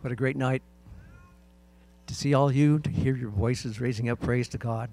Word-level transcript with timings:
What 0.00 0.12
a 0.12 0.16
great 0.16 0.36
night 0.36 0.62
to 2.06 2.14
see 2.14 2.32
all 2.32 2.50
you, 2.50 2.78
to 2.78 2.88
hear 2.88 3.14
your 3.14 3.28
voices 3.28 3.82
raising 3.82 4.08
up 4.08 4.18
praise 4.18 4.48
to 4.48 4.58
God. 4.58 4.90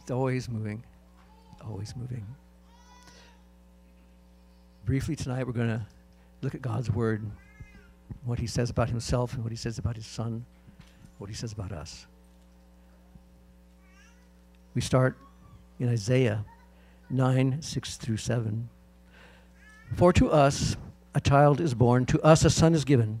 It's 0.00 0.12
always 0.12 0.48
moving, 0.48 0.84
always 1.66 1.96
moving. 1.96 2.24
Briefly 4.84 5.16
tonight, 5.16 5.44
we're 5.44 5.54
going 5.54 5.70
to 5.70 5.84
look 6.40 6.54
at 6.54 6.62
God's 6.62 6.88
Word, 6.88 7.28
what 8.24 8.38
He 8.38 8.46
says 8.46 8.70
about 8.70 8.88
Himself 8.88 9.34
and 9.34 9.42
what 9.42 9.50
He 9.50 9.56
says 9.56 9.78
about 9.78 9.96
His 9.96 10.06
Son, 10.06 10.46
what 11.18 11.28
He 11.28 11.34
says 11.34 11.50
about 11.50 11.72
us. 11.72 12.06
We 14.76 14.82
start 14.82 15.16
in 15.80 15.88
Isaiah 15.88 16.44
9 17.10 17.60
6 17.60 17.96
through 17.96 18.18
7. 18.18 18.68
For 19.96 20.12
to 20.12 20.30
us 20.30 20.76
a 21.12 21.20
child 21.20 21.60
is 21.60 21.74
born, 21.74 22.06
to 22.06 22.20
us 22.22 22.44
a 22.44 22.50
son 22.50 22.72
is 22.72 22.84
given 22.84 23.20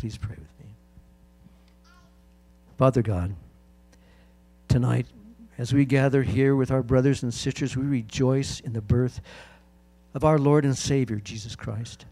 Please 0.00 0.16
pray 0.16 0.30
with 0.30 0.58
me. 0.58 0.74
Father 2.78 3.02
God, 3.02 3.34
tonight, 4.66 5.04
as 5.58 5.74
we 5.74 5.84
gather 5.84 6.22
here 6.22 6.56
with 6.56 6.70
our 6.70 6.82
brothers 6.82 7.22
and 7.22 7.34
sisters, 7.34 7.76
we 7.76 7.84
rejoice 7.84 8.60
in 8.60 8.72
the 8.72 8.80
birth 8.80 9.20
of 10.14 10.24
our 10.24 10.38
Lord 10.38 10.64
and 10.64 10.74
Savior, 10.74 11.16
Jesus 11.16 11.54
Christ. 11.54 12.06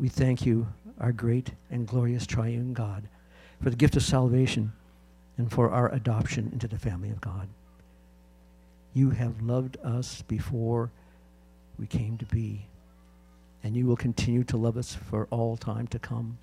We 0.00 0.08
thank 0.08 0.46
you, 0.46 0.66
our 0.98 1.12
great 1.12 1.50
and 1.70 1.86
glorious 1.86 2.26
triune 2.26 2.72
God, 2.72 3.06
for 3.60 3.68
the 3.68 3.76
gift 3.76 3.96
of 3.96 4.02
salvation 4.02 4.72
and 5.36 5.52
for 5.52 5.70
our 5.70 5.92
adoption 5.92 6.48
into 6.54 6.68
the 6.68 6.78
family 6.78 7.10
of 7.10 7.20
God. 7.20 7.48
You 8.94 9.10
have 9.10 9.42
loved 9.42 9.76
us 9.84 10.22
before 10.22 10.90
we 11.78 11.86
came 11.86 12.16
to 12.16 12.24
be, 12.24 12.64
and 13.62 13.76
you 13.76 13.84
will 13.84 13.94
continue 13.94 14.44
to 14.44 14.56
love 14.56 14.78
us 14.78 14.94
for 14.94 15.26
all 15.30 15.58
time 15.58 15.86
to 15.88 15.98
come. 15.98 16.38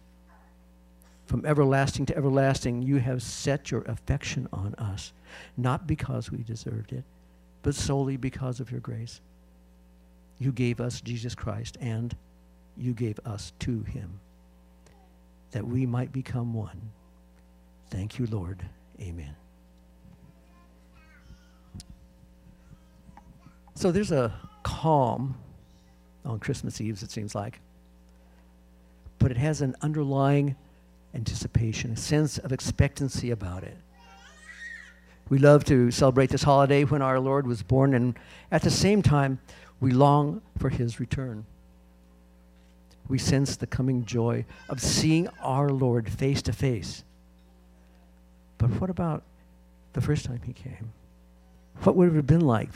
From 1.31 1.45
everlasting 1.45 2.05
to 2.07 2.17
everlasting, 2.17 2.81
you 2.81 2.97
have 2.97 3.23
set 3.23 3.71
your 3.71 3.83
affection 3.83 4.49
on 4.51 4.75
us, 4.75 5.13
not 5.55 5.88
because 5.88 6.29
we 6.29 6.43
deserved 6.43 6.91
it, 6.91 7.05
but 7.61 7.73
solely 7.73 8.17
because 8.17 8.59
of 8.59 8.69
your 8.69 8.81
grace. 8.81 9.21
You 10.39 10.51
gave 10.51 10.81
us 10.81 10.99
Jesus 10.99 11.33
Christ, 11.33 11.77
and 11.79 12.13
you 12.75 12.91
gave 12.91 13.17
us 13.25 13.53
to 13.59 13.81
him, 13.83 14.19
that 15.51 15.65
we 15.65 15.85
might 15.85 16.11
become 16.11 16.53
one. 16.53 16.91
Thank 17.89 18.19
you, 18.19 18.25
Lord. 18.25 18.66
Amen. 18.99 19.33
So 23.75 23.93
there's 23.93 24.11
a 24.11 24.33
calm 24.63 25.38
on 26.25 26.39
Christmas 26.39 26.81
Eve, 26.81 27.01
it 27.01 27.09
seems 27.09 27.33
like, 27.33 27.61
but 29.17 29.31
it 29.31 29.38
has 29.38 29.61
an 29.61 29.77
underlying 29.81 30.57
anticipation, 31.13 31.91
a 31.91 31.97
sense 31.97 32.37
of 32.37 32.51
expectancy 32.51 33.31
about 33.31 33.63
it. 33.63 33.77
We 35.29 35.37
love 35.37 35.63
to 35.65 35.91
celebrate 35.91 36.29
this 36.29 36.43
holiday 36.43 36.83
when 36.83 37.01
our 37.01 37.19
Lord 37.19 37.47
was 37.47 37.63
born, 37.63 37.94
and 37.94 38.17
at 38.51 38.63
the 38.63 38.69
same 38.69 39.01
time, 39.01 39.39
we 39.79 39.91
long 39.91 40.41
for 40.57 40.69
his 40.69 41.00
return. 41.00 41.45
We 43.07 43.17
sense 43.17 43.55
the 43.55 43.67
coming 43.67 44.05
joy 44.05 44.45
of 44.69 44.81
seeing 44.81 45.27
our 45.41 45.69
Lord 45.69 46.09
face 46.09 46.41
to 46.44 46.53
face. 46.53 47.03
But 48.57 48.69
what 48.79 48.89
about 48.89 49.23
the 49.94 50.01
first 50.01 50.25
time 50.25 50.41
he 50.45 50.53
came? 50.53 50.94
What 51.83 51.95
would 51.95 52.09
it 52.09 52.16
have 52.16 52.27
been 52.27 52.41
like 52.41 52.69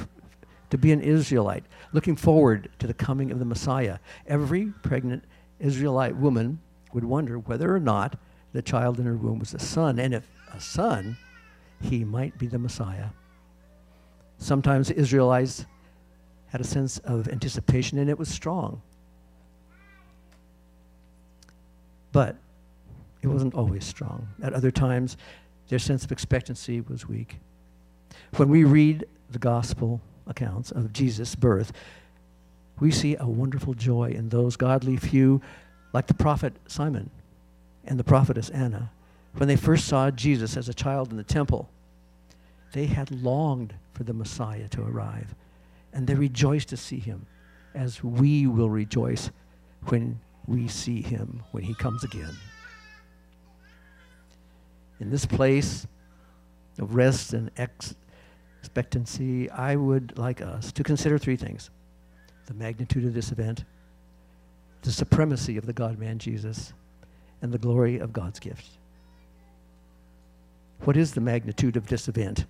to 0.71 0.77
be 0.77 0.91
an 0.91 1.01
Israelite, 1.01 1.63
looking 1.93 2.15
forward 2.15 2.69
to 2.79 2.87
the 2.87 2.93
coming 2.93 3.31
of 3.31 3.39
the 3.39 3.45
Messiah? 3.45 3.99
Every 4.27 4.67
pregnant 4.81 5.25
Israelite 5.59 6.15
woman 6.15 6.59
would 6.93 7.03
wonder 7.03 7.37
whether 7.37 7.73
or 7.73 7.79
not 7.79 8.17
the 8.55 8.61
child 8.61 8.99
in 8.99 9.05
her 9.05 9.17
womb 9.17 9.39
was 9.39 9.53
a 9.53 9.59
son, 9.59 9.99
and 9.99 10.13
if 10.13 10.25
a 10.53 10.59
son, 10.61 11.17
he 11.81 12.05
might 12.05 12.37
be 12.37 12.47
the 12.47 12.57
Messiah. 12.57 13.09
Sometimes 14.37 14.87
the 14.87 14.97
Israelites 14.97 15.65
had 16.47 16.61
a 16.61 16.63
sense 16.63 16.97
of 16.99 17.27
anticipation, 17.27 17.97
and 17.97 18.09
it 18.09 18.17
was 18.17 18.29
strong. 18.29 18.81
But 22.13 22.37
it 23.21 23.27
wasn't 23.27 23.55
always 23.55 23.83
strong. 23.83 24.29
At 24.41 24.53
other 24.53 24.71
times, 24.71 25.17
their 25.67 25.79
sense 25.79 26.05
of 26.05 26.11
expectancy 26.13 26.79
was 26.79 27.09
weak. 27.09 27.39
When 28.37 28.47
we 28.49 28.63
read 28.63 29.05
the 29.29 29.39
gospel 29.39 29.99
accounts 30.27 30.71
of 30.71 30.93
Jesus' 30.93 31.35
birth, 31.35 31.73
we 32.79 32.89
see 32.91 33.17
a 33.19 33.27
wonderful 33.27 33.73
joy 33.73 34.11
in 34.11 34.29
those 34.29 34.55
godly 34.55 34.95
few, 34.95 35.41
like 35.91 36.07
the 36.07 36.13
prophet 36.13 36.53
Simon, 36.67 37.09
and 37.85 37.99
the 37.99 38.03
prophetess 38.03 38.49
Anna, 38.49 38.91
when 39.35 39.47
they 39.47 39.55
first 39.55 39.87
saw 39.87 40.11
Jesus 40.11 40.57
as 40.57 40.69
a 40.69 40.73
child 40.73 41.11
in 41.11 41.17
the 41.17 41.23
temple, 41.23 41.69
they 42.73 42.85
had 42.85 43.11
longed 43.11 43.73
for 43.93 44.03
the 44.03 44.13
Messiah 44.13 44.67
to 44.69 44.81
arrive. 44.81 45.35
And 45.93 46.07
they 46.07 46.15
rejoiced 46.15 46.69
to 46.69 46.77
see 46.77 46.99
him 46.99 47.25
as 47.73 48.03
we 48.03 48.47
will 48.47 48.69
rejoice 48.69 49.31
when 49.85 50.19
we 50.47 50.67
see 50.67 51.01
him 51.01 51.43
when 51.51 51.63
he 51.63 51.73
comes 51.73 52.03
again. 52.03 52.35
In 54.99 55.09
this 55.09 55.25
place 55.25 55.87
of 56.79 56.95
rest 56.95 57.33
and 57.33 57.51
expectancy, 58.61 59.49
I 59.49 59.75
would 59.75 60.17
like 60.17 60.41
us 60.41 60.71
to 60.73 60.83
consider 60.83 61.17
three 61.17 61.35
things 61.35 61.69
the 62.45 62.53
magnitude 62.53 63.05
of 63.05 63.13
this 63.13 63.31
event, 63.31 63.63
the 64.83 64.91
supremacy 64.91 65.57
of 65.57 65.65
the 65.65 65.73
God 65.73 65.97
man 65.97 66.19
Jesus, 66.19 66.73
and 67.41 67.51
the 67.51 67.57
glory 67.57 67.99
of 67.99 68.13
God's 68.13 68.39
gift. 68.39 68.65
What 70.81 70.97
is 70.97 71.13
the 71.13 71.21
magnitude 71.21 71.77
of 71.77 71.87
this 71.87 72.07
event? 72.07 72.45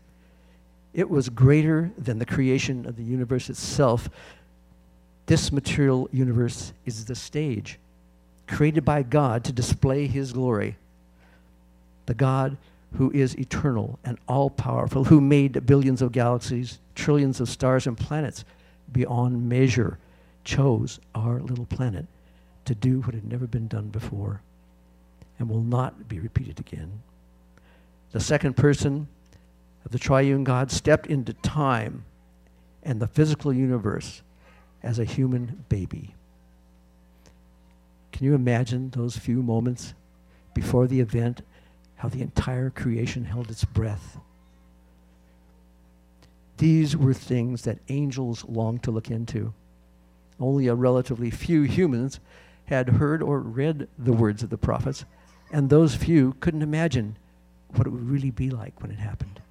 It 0.93 1.09
was 1.09 1.29
greater 1.29 1.91
than 1.97 2.19
the 2.19 2.25
creation 2.25 2.85
of 2.85 2.95
the 2.95 3.03
universe 3.03 3.49
itself. 3.49 4.09
This 5.25 5.51
material 5.51 6.09
universe 6.11 6.73
is 6.85 7.05
the 7.05 7.15
stage 7.15 7.79
created 8.47 8.85
by 8.85 9.01
God 9.01 9.43
to 9.43 9.51
display 9.51 10.07
his 10.07 10.33
glory. 10.33 10.77
The 12.05 12.13
God 12.13 12.57
who 12.97 13.11
is 13.11 13.37
eternal 13.37 13.99
and 14.05 14.17
all 14.27 14.49
powerful, 14.49 15.05
who 15.05 15.19
made 15.19 15.65
billions 15.65 16.01
of 16.01 16.11
galaxies, 16.11 16.79
trillions 16.93 17.41
of 17.41 17.49
stars 17.49 17.87
and 17.87 17.97
planets 17.97 18.45
beyond 18.91 19.49
measure, 19.49 19.97
chose 20.43 20.99
our 21.15 21.39
little 21.39 21.65
planet 21.65 22.05
to 22.65 22.75
do 22.75 23.01
what 23.01 23.15
had 23.15 23.25
never 23.25 23.47
been 23.47 23.67
done 23.67 23.89
before 23.89 24.41
and 25.39 25.49
will 25.49 25.61
not 25.61 26.07
be 26.07 26.19
repeated 26.19 26.59
again. 26.59 27.01
The 28.11 28.19
second 28.19 28.55
person 28.55 29.07
of 29.83 29.91
the 29.91 29.99
triune 29.99 30.43
God 30.43 30.71
stepped 30.71 31.07
into 31.07 31.33
time 31.33 32.05
and 32.83 33.01
the 33.01 33.07
physical 33.07 33.51
universe 33.51 34.21
as 34.81 34.99
a 34.99 35.05
human 35.05 35.65
baby. 35.69 36.15
Can 38.11 38.25
you 38.25 38.33
imagine 38.33 38.91
those 38.91 39.17
few 39.17 39.43
moments 39.43 39.93
before 40.53 40.87
the 40.87 41.01
event, 41.01 41.41
how 41.97 42.07
the 42.07 42.21
entire 42.21 42.69
creation 42.69 43.25
held 43.25 43.51
its 43.51 43.65
breath? 43.65 44.17
These 46.57 46.95
were 46.95 47.13
things 47.13 47.63
that 47.63 47.79
angels 47.89 48.45
longed 48.45 48.83
to 48.83 48.91
look 48.91 49.11
into. 49.11 49.53
Only 50.39 50.67
a 50.67 50.75
relatively 50.75 51.29
few 51.29 51.63
humans 51.63 52.19
had 52.65 52.89
heard 52.89 53.21
or 53.21 53.39
read 53.39 53.87
the 53.97 54.13
words 54.13 54.41
of 54.43 54.49
the 54.49 54.57
prophets, 54.57 55.03
and 55.51 55.69
those 55.69 55.95
few 55.95 56.33
couldn't 56.39 56.61
imagine 56.61 57.17
what 57.69 57.87
it 57.87 57.89
would 57.89 58.09
really 58.09 58.31
be 58.31 58.49
like 58.49 58.81
when 58.81 58.91
it 58.91 58.99
happened. 58.99 59.41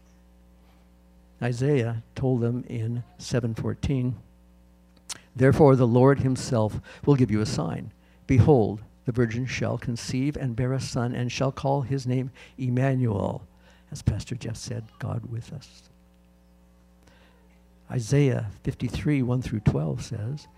Isaiah 1.42 2.02
told 2.14 2.40
them 2.40 2.64
in 2.68 3.02
7:14, 3.18 4.16
"Therefore 5.36 5.76
the 5.76 5.86
Lord 5.86 6.20
himself 6.20 6.80
will 7.04 7.16
give 7.16 7.30
you 7.30 7.40
a 7.40 7.46
sign. 7.46 7.92
Behold, 8.26 8.82
the 9.04 9.12
virgin 9.12 9.44
shall 9.46 9.76
conceive 9.76 10.36
and 10.36 10.56
bear 10.56 10.72
a 10.72 10.80
son 10.80 11.14
and 11.14 11.30
shall 11.30 11.52
call 11.52 11.82
his 11.82 12.06
name 12.06 12.30
Emmanuel." 12.56 13.42
As 13.90 14.02
Pastor 14.02 14.34
Jeff 14.34 14.56
said, 14.56 14.84
God 14.98 15.26
with 15.26 15.52
us. 15.52 15.90
Isaiah 17.90 18.50
53, 18.62 19.22
1 19.22 19.42
through 19.42 19.60
12 19.60 20.02
says, 20.02 20.48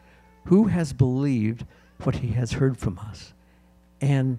Who 0.45 0.69
has 0.69 0.93
believed 0.93 1.67
what 2.03 2.17
he 2.17 2.29
has 2.29 2.53
heard 2.53 2.79
from 2.79 2.99
us? 2.99 3.35
and 4.01 4.39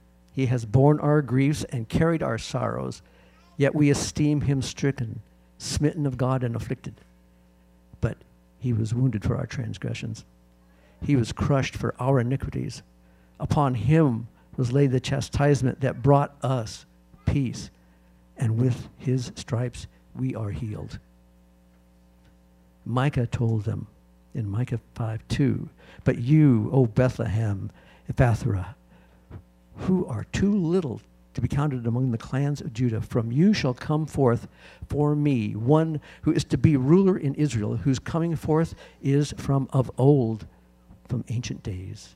he 0.33 0.45
has 0.47 0.65
borne 0.65 0.99
our 0.99 1.21
griefs 1.21 1.63
and 1.65 1.89
carried 1.89 2.23
our 2.23 2.37
sorrows, 2.37 3.01
yet 3.57 3.75
we 3.75 3.89
esteem 3.89 4.41
him 4.41 4.61
stricken, 4.61 5.21
smitten 5.57 6.05
of 6.05 6.17
God, 6.17 6.43
and 6.43 6.55
afflicted. 6.55 6.95
But 7.99 8.17
he 8.59 8.73
was 8.73 8.93
wounded 8.93 9.23
for 9.23 9.35
our 9.35 9.45
transgressions, 9.45 10.25
he 11.03 11.15
was 11.15 11.31
crushed 11.31 11.75
for 11.75 11.95
our 11.99 12.19
iniquities. 12.19 12.83
Upon 13.39 13.73
him 13.73 14.27
was 14.55 14.71
laid 14.71 14.91
the 14.91 14.99
chastisement 14.99 15.81
that 15.81 16.03
brought 16.03 16.35
us 16.43 16.85
peace, 17.25 17.71
and 18.37 18.57
with 18.57 18.87
his 18.97 19.31
stripes 19.35 19.87
we 20.15 20.35
are 20.35 20.51
healed. 20.51 20.99
Micah 22.85 23.25
told 23.25 23.63
them 23.63 23.87
in 24.33 24.49
Micah 24.49 24.79
5 24.95 25.27
2, 25.27 25.69
But 26.03 26.19
you, 26.19 26.69
O 26.71 26.85
Bethlehem, 26.85 27.71
Ephrathah, 28.11 28.75
who 29.75 30.05
are 30.05 30.25
too 30.31 30.53
little 30.53 31.01
to 31.33 31.41
be 31.41 31.47
counted 31.47 31.87
among 31.87 32.11
the 32.11 32.17
clans 32.17 32.61
of 32.61 32.73
Judah, 32.73 33.01
from 33.01 33.31
you 33.31 33.53
shall 33.53 33.73
come 33.73 34.05
forth 34.05 34.47
for 34.87 35.15
me 35.15 35.55
one 35.55 36.01
who 36.23 36.31
is 36.31 36.43
to 36.45 36.57
be 36.57 36.75
ruler 36.75 37.17
in 37.17 37.33
Israel, 37.35 37.77
whose 37.77 37.99
coming 37.99 38.35
forth 38.35 38.75
is 39.01 39.33
from 39.37 39.69
of 39.71 39.89
old, 39.97 40.45
from 41.07 41.23
ancient 41.29 41.63
days. 41.63 42.15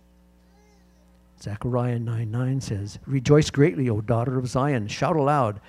Zechariah 1.42 2.00
9 2.00 2.32
9 2.32 2.62
says, 2.62 3.00
Rejoice 3.06 3.50
greatly, 3.50 3.90
O 3.90 4.02
daughter 4.02 4.38
of 4.38 4.48
Zion. 4.48 4.88
Shout 4.88 5.16
aloud, 5.16 5.60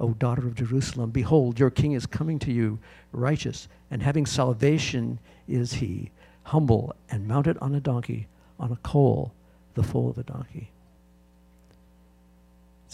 O 0.00 0.10
daughter 0.14 0.46
of 0.46 0.54
Jerusalem. 0.54 1.10
Behold, 1.10 1.58
your 1.58 1.70
king 1.70 1.92
is 1.92 2.06
coming 2.06 2.38
to 2.40 2.52
you, 2.52 2.78
righteous, 3.12 3.68
and 3.90 4.02
having 4.02 4.26
salvation 4.26 5.18
is 5.46 5.74
he, 5.74 6.10
humble 6.44 6.94
and 7.10 7.28
mounted 7.28 7.58
on 7.58 7.74
a 7.74 7.80
donkey, 7.80 8.26
on 8.58 8.72
a 8.72 8.76
coal, 8.76 9.32
the 9.74 9.82
foal 9.82 10.10
of 10.10 10.18
a 10.18 10.22
donkey. 10.22 10.70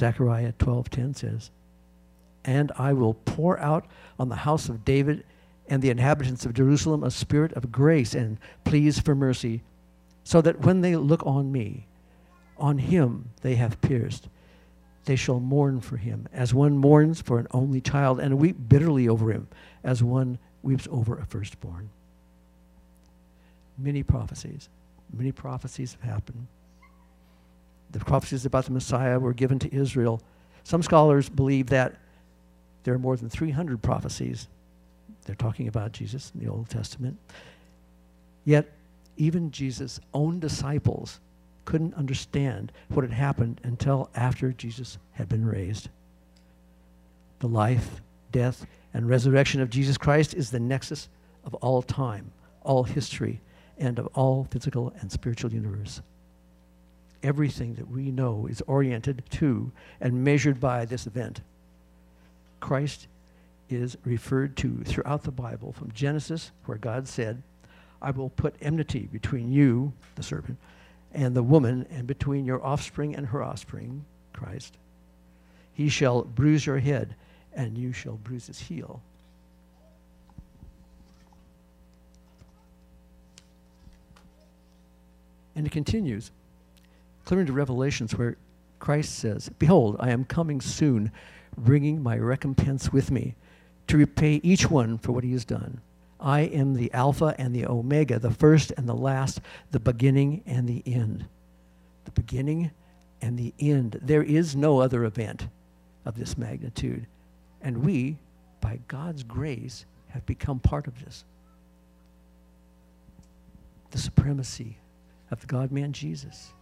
Zechariah 0.01 0.53
12:10 0.53 1.15
says, 1.15 1.51
"And 2.43 2.73
I 2.79 2.95
will 2.95 3.13
pour 3.13 3.59
out 3.61 3.87
on 4.19 4.31
the 4.31 4.37
house 4.49 4.71
of 4.71 4.83
David 4.83 5.25
and 5.69 5.83
the 5.83 5.91
inhabitants 5.91 6.47
of 6.47 6.55
Jerusalem 6.55 7.05
a 7.05 7.11
spirit 7.11 7.53
of 7.53 7.71
grace 7.71 8.15
and 8.15 8.39
pleas 8.65 8.99
for 8.99 9.15
mercy, 9.15 9.63
so 10.25 10.41
that 10.41 10.65
when 10.65 10.81
they 10.81 10.97
look 10.97 11.25
on 11.27 11.53
me, 11.53 11.87
on 12.57 12.79
him 12.79 13.29
they 13.43 13.57
have 13.57 13.81
pierced. 13.83 14.29
They 15.05 15.17
shall 15.17 15.39
mourn 15.39 15.81
for 15.81 15.99
him, 15.99 16.29
as 16.33 16.55
one 16.55 16.79
mourns 16.79 17.21
for 17.21 17.39
an 17.39 17.47
only 17.51 17.83
child, 17.83 18.21
and 18.21 18.39
weep 18.39 18.57
bitterly 18.69 19.07
over 19.07 19.31
him, 19.31 19.49
as 19.85 20.03
one 20.03 20.39
weeps 20.63 20.89
over 20.91 21.19
a 21.19 21.27
firstborn. 21.27 21.91
Many 23.77 24.03
prophecies, 24.03 24.71
many 25.13 25.33
prophecies 25.33 25.93
have 25.93 26.11
happened. 26.11 26.47
The 27.93 28.01
prophecies 28.01 28.47
about 28.47 28.67
the 28.67 28.73
Messiah 28.73 29.19
were 29.19 29.33
given 29.33 29.59
to 29.61 29.75
Israel. 29.75 30.23
Some 30.63 30.83
scholars 30.83 31.29
believe 31.29 31.67
that 31.71 31.97
there 32.85 32.95
are 32.95 32.99
more 32.99 33.17
than 33.17 33.29
300 33.29 33.83
prophecies. 33.83 34.49
They're 35.25 35.35
talking 35.35 35.69
about 35.69 35.93
Jesus 35.93 36.33
in 36.35 36.45
the 36.45 36.51
Old 36.51 36.69
Testament. 36.69 37.19
Yet, 38.45 38.73
even 39.17 39.51
Jesus' 39.51 40.01
own 40.15 40.41
disciples 40.41 41.21
couldn't 41.65 41.95
understand 41.95 42.73
what 42.89 43.05
had 43.05 43.13
happened 43.13 43.61
until 43.65 44.09
after 44.15 44.53
Jesus 44.53 44.99
had 45.13 45.29
been 45.29 45.45
raised. 45.45 45.89
The 47.41 47.49
life, 47.49 48.01
death, 48.33 48.67
and 48.95 49.09
resurrection 49.09 49.61
of 49.61 49.71
Jesus 49.71 49.99
Christ 49.99 50.35
is 50.35 50.51
the 50.51 50.61
nexus 50.61 51.09
of 51.45 51.55
all 51.55 51.83
time, 51.83 52.33
all 52.63 52.85
history, 52.85 53.41
and 53.79 53.99
of 53.99 54.07
all 54.15 54.47
physical 54.51 54.93
and 55.01 55.11
spiritual 55.11 55.53
universe. 55.53 56.03
Everything 57.23 57.75
that 57.75 57.91
we 57.91 58.11
know 58.11 58.47
is 58.51 58.63
oriented 58.67 59.23
to 59.31 59.73
and 60.01 60.25
measured 60.25 60.59
by 60.59 60.85
this 60.85 61.07
event. 61.07 61.43
Christ 62.61 63.07
is 63.69 63.97
referred 64.05 64.57
to 64.59 64.83
throughout 64.85 65.23
the 65.23 65.31
Bible 65.31 65.73
from 65.73 65.93
Genesis, 65.93 66.51
where 66.67 66.79
God 66.79 67.07
said, 67.07 67.43
I 68.03 68.11
will 68.11 68.31
put 68.31 68.55
enmity 68.61 69.09
between 69.13 69.53
you, 69.53 69.93
the 70.15 70.23
serpent, 70.23 70.59
and 71.13 71.37
the 71.37 71.43
woman, 71.43 71.87
and 71.91 72.07
between 72.07 72.47
your 72.47 72.65
offspring 72.65 73.15
and 73.15 73.27
her 73.27 73.43
offspring, 73.43 74.05
Christ. 74.33 74.77
He 75.75 75.89
shall 75.89 76.23
bruise 76.23 76.67
your 76.67 76.79
head, 76.79 77.15
and 77.53 77.77
you 77.77 77.93
shall 77.93 78.15
bruise 78.15 78.47
his 78.47 78.59
heel. 78.59 79.03
And 85.55 85.67
it 85.67 85.71
continues, 85.71 86.31
clear 87.31 87.43
into 87.43 87.53
Revelations, 87.53 88.19
where 88.19 88.37
Christ 88.81 89.21
says, 89.21 89.49
Behold, 89.51 89.95
I 90.01 90.11
am 90.11 90.25
coming 90.25 90.61
soon, 90.61 91.13
bringing 91.57 92.03
my 92.03 92.19
recompense 92.19 92.93
with 92.93 93.13
me 93.13 93.37
to 93.87 93.97
repay 93.97 94.41
each 94.43 94.69
one 94.69 94.99
for 94.99 95.13
what 95.13 95.23
he 95.23 95.31
has 95.31 95.45
done. 95.45 95.81
I 96.19 96.41
am 96.41 96.75
the 96.75 96.93
Alpha 96.93 97.37
and 97.39 97.55
the 97.55 97.67
Omega, 97.67 98.19
the 98.19 98.33
first 98.33 98.73
and 98.77 98.89
the 98.89 98.97
last, 98.97 99.43
the 99.71 99.79
beginning 99.79 100.43
and 100.45 100.69
the 100.69 100.83
end. 100.85 101.25
The 102.05 102.11
beginning 102.11 102.73
and 103.23 103.39
the 103.39 103.55
end. 103.61 104.01
There 104.03 104.25
is 104.25 104.57
no 104.57 104.81
other 104.81 105.05
event 105.05 105.47
of 106.07 106.19
this 106.19 106.37
magnitude. 106.37 107.07
And 107.63 107.85
we, 107.85 108.19
by 108.61 108.81
God's 108.89 109.23
grace, 109.23 109.87
have 110.09 110.27
become 110.27 110.59
part 110.59 110.89
of 110.89 111.05
this. 111.05 111.25
The 113.93 113.99
supremacy 113.99 114.79
of 115.31 115.41
the 115.41 115.47
God 115.47 115.71
man 115.71 115.93
Jesus. 115.93 116.55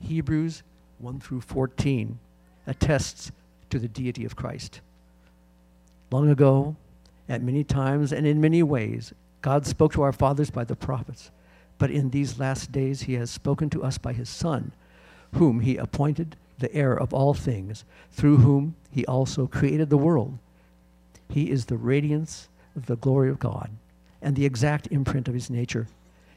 Hebrews 0.00 0.62
1 0.98 1.20
through 1.20 1.40
14 1.42 2.18
attests 2.66 3.32
to 3.70 3.78
the 3.78 3.88
deity 3.88 4.24
of 4.24 4.36
Christ. 4.36 4.80
Long 6.10 6.28
ago, 6.28 6.76
at 7.28 7.42
many 7.42 7.64
times 7.64 8.12
and 8.12 8.26
in 8.26 8.40
many 8.40 8.62
ways, 8.62 9.12
God 9.42 9.66
spoke 9.66 9.92
to 9.92 10.02
our 10.02 10.12
fathers 10.12 10.50
by 10.50 10.64
the 10.64 10.76
prophets. 10.76 11.30
But 11.78 11.90
in 11.90 12.10
these 12.10 12.38
last 12.38 12.72
days, 12.72 13.02
he 13.02 13.14
has 13.14 13.30
spoken 13.30 13.68
to 13.70 13.82
us 13.82 13.98
by 13.98 14.12
his 14.12 14.28
Son, 14.28 14.72
whom 15.34 15.60
he 15.60 15.76
appointed 15.76 16.36
the 16.58 16.72
heir 16.74 16.94
of 16.94 17.12
all 17.12 17.34
things, 17.34 17.84
through 18.10 18.38
whom 18.38 18.76
he 18.90 19.04
also 19.06 19.46
created 19.46 19.90
the 19.90 19.98
world. 19.98 20.38
He 21.28 21.50
is 21.50 21.66
the 21.66 21.76
radiance 21.76 22.48
of 22.74 22.86
the 22.86 22.96
glory 22.96 23.28
of 23.28 23.38
God 23.38 23.70
and 24.22 24.34
the 24.34 24.46
exact 24.46 24.88
imprint 24.90 25.28
of 25.28 25.34
his 25.34 25.50
nature. 25.50 25.86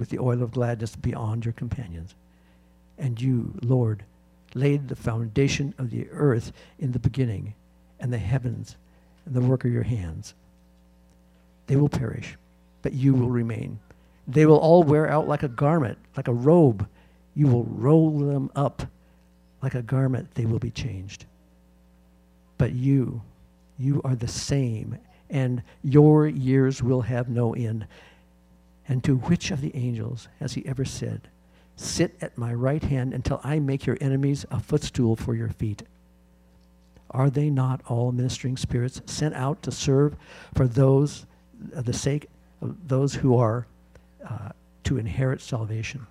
with 0.00 0.08
the 0.08 0.18
oil 0.18 0.42
of 0.42 0.50
gladness 0.50 0.96
beyond 0.96 1.44
your 1.44 1.52
companions. 1.52 2.14
And 2.98 3.20
you, 3.20 3.52
Lord, 3.62 4.02
laid 4.54 4.88
the 4.88 4.96
foundation 4.96 5.74
of 5.78 5.90
the 5.90 6.08
earth 6.10 6.52
in 6.78 6.92
the 6.92 6.98
beginning, 6.98 7.54
and 8.00 8.10
the 8.10 8.18
heavens 8.18 8.76
and 9.26 9.34
the 9.34 9.42
work 9.42 9.66
of 9.66 9.72
your 9.72 9.82
hands. 9.82 10.34
They 11.66 11.76
will 11.76 11.90
perish, 11.90 12.36
but 12.80 12.94
you 12.94 13.12
will 13.12 13.28
remain. 13.28 13.78
They 14.26 14.46
will 14.46 14.56
all 14.56 14.82
wear 14.82 15.06
out 15.08 15.28
like 15.28 15.42
a 15.42 15.48
garment, 15.48 15.98
like 16.16 16.28
a 16.28 16.32
robe. 16.32 16.88
You 17.34 17.46
will 17.48 17.64
roll 17.64 18.18
them 18.18 18.50
up 18.56 18.82
like 19.62 19.74
a 19.74 19.82
garment, 19.82 20.34
they 20.34 20.46
will 20.46 20.58
be 20.58 20.70
changed. 20.70 21.26
But 22.56 22.72
you, 22.72 23.20
you 23.78 24.00
are 24.04 24.16
the 24.16 24.28
same, 24.28 24.96
and 25.28 25.62
your 25.82 26.26
years 26.26 26.82
will 26.82 27.02
have 27.02 27.28
no 27.28 27.52
end. 27.52 27.86
And 28.90 29.04
to 29.04 29.18
which 29.18 29.52
of 29.52 29.60
the 29.60 29.74
angels 29.76 30.26
has 30.40 30.54
he 30.54 30.66
ever 30.66 30.84
said, 30.84 31.28
Sit 31.76 32.16
at 32.20 32.36
my 32.36 32.52
right 32.52 32.82
hand 32.82 33.14
until 33.14 33.40
I 33.44 33.60
make 33.60 33.86
your 33.86 33.96
enemies 34.00 34.44
a 34.50 34.58
footstool 34.58 35.14
for 35.14 35.32
your 35.32 35.48
feet? 35.48 35.84
Are 37.12 37.30
they 37.30 37.50
not 37.50 37.82
all 37.86 38.10
ministering 38.10 38.56
spirits 38.56 39.00
sent 39.06 39.36
out 39.36 39.62
to 39.62 39.70
serve 39.70 40.16
for 40.56 40.66
those, 40.66 41.24
uh, 41.74 41.82
the 41.82 41.92
sake 41.92 42.26
of 42.60 42.88
those 42.88 43.14
who 43.14 43.38
are 43.38 43.64
uh, 44.28 44.48
to 44.82 44.98
inherit 44.98 45.40
salvation? 45.40 46.04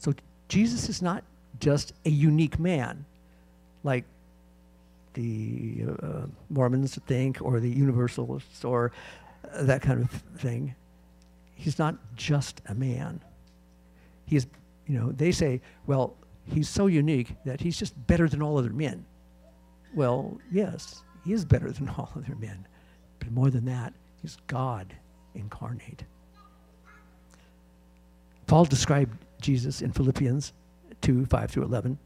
So 0.00 0.12
Jesus 0.48 0.90
is 0.90 1.00
not 1.00 1.24
just 1.60 1.94
a 2.04 2.10
unique 2.10 2.58
man 2.58 3.06
like 3.84 4.04
the 5.14 5.86
uh, 6.02 6.26
Mormons 6.50 6.98
think 7.06 7.38
or 7.40 7.58
the 7.58 7.70
Universalists 7.70 8.66
or 8.66 8.92
that 9.54 9.82
kind 9.82 10.02
of 10.02 10.10
thing. 10.38 10.74
He's 11.54 11.78
not 11.78 11.96
just 12.14 12.60
a 12.66 12.74
man. 12.74 13.20
He's, 14.26 14.46
you 14.86 14.98
know, 14.98 15.12
they 15.12 15.32
say, 15.32 15.60
well, 15.86 16.16
he's 16.44 16.68
so 16.68 16.86
unique 16.86 17.34
that 17.44 17.60
he's 17.60 17.78
just 17.78 17.94
better 18.06 18.28
than 18.28 18.42
all 18.42 18.58
other 18.58 18.70
men. 18.70 19.04
Well, 19.94 20.38
yes, 20.52 21.02
he 21.24 21.32
is 21.32 21.44
better 21.44 21.70
than 21.70 21.88
all 21.96 22.10
other 22.16 22.36
men. 22.36 22.66
But 23.18 23.32
more 23.32 23.50
than 23.50 23.64
that, 23.66 23.92
he's 24.20 24.36
God 24.46 24.94
incarnate. 25.34 26.04
Paul 28.46 28.64
described 28.64 29.16
Jesus 29.40 29.82
in 29.82 29.92
Philippians 29.92 30.52
2 31.02 31.26
5 31.26 31.50
through 31.50 31.64
11. 31.64 31.98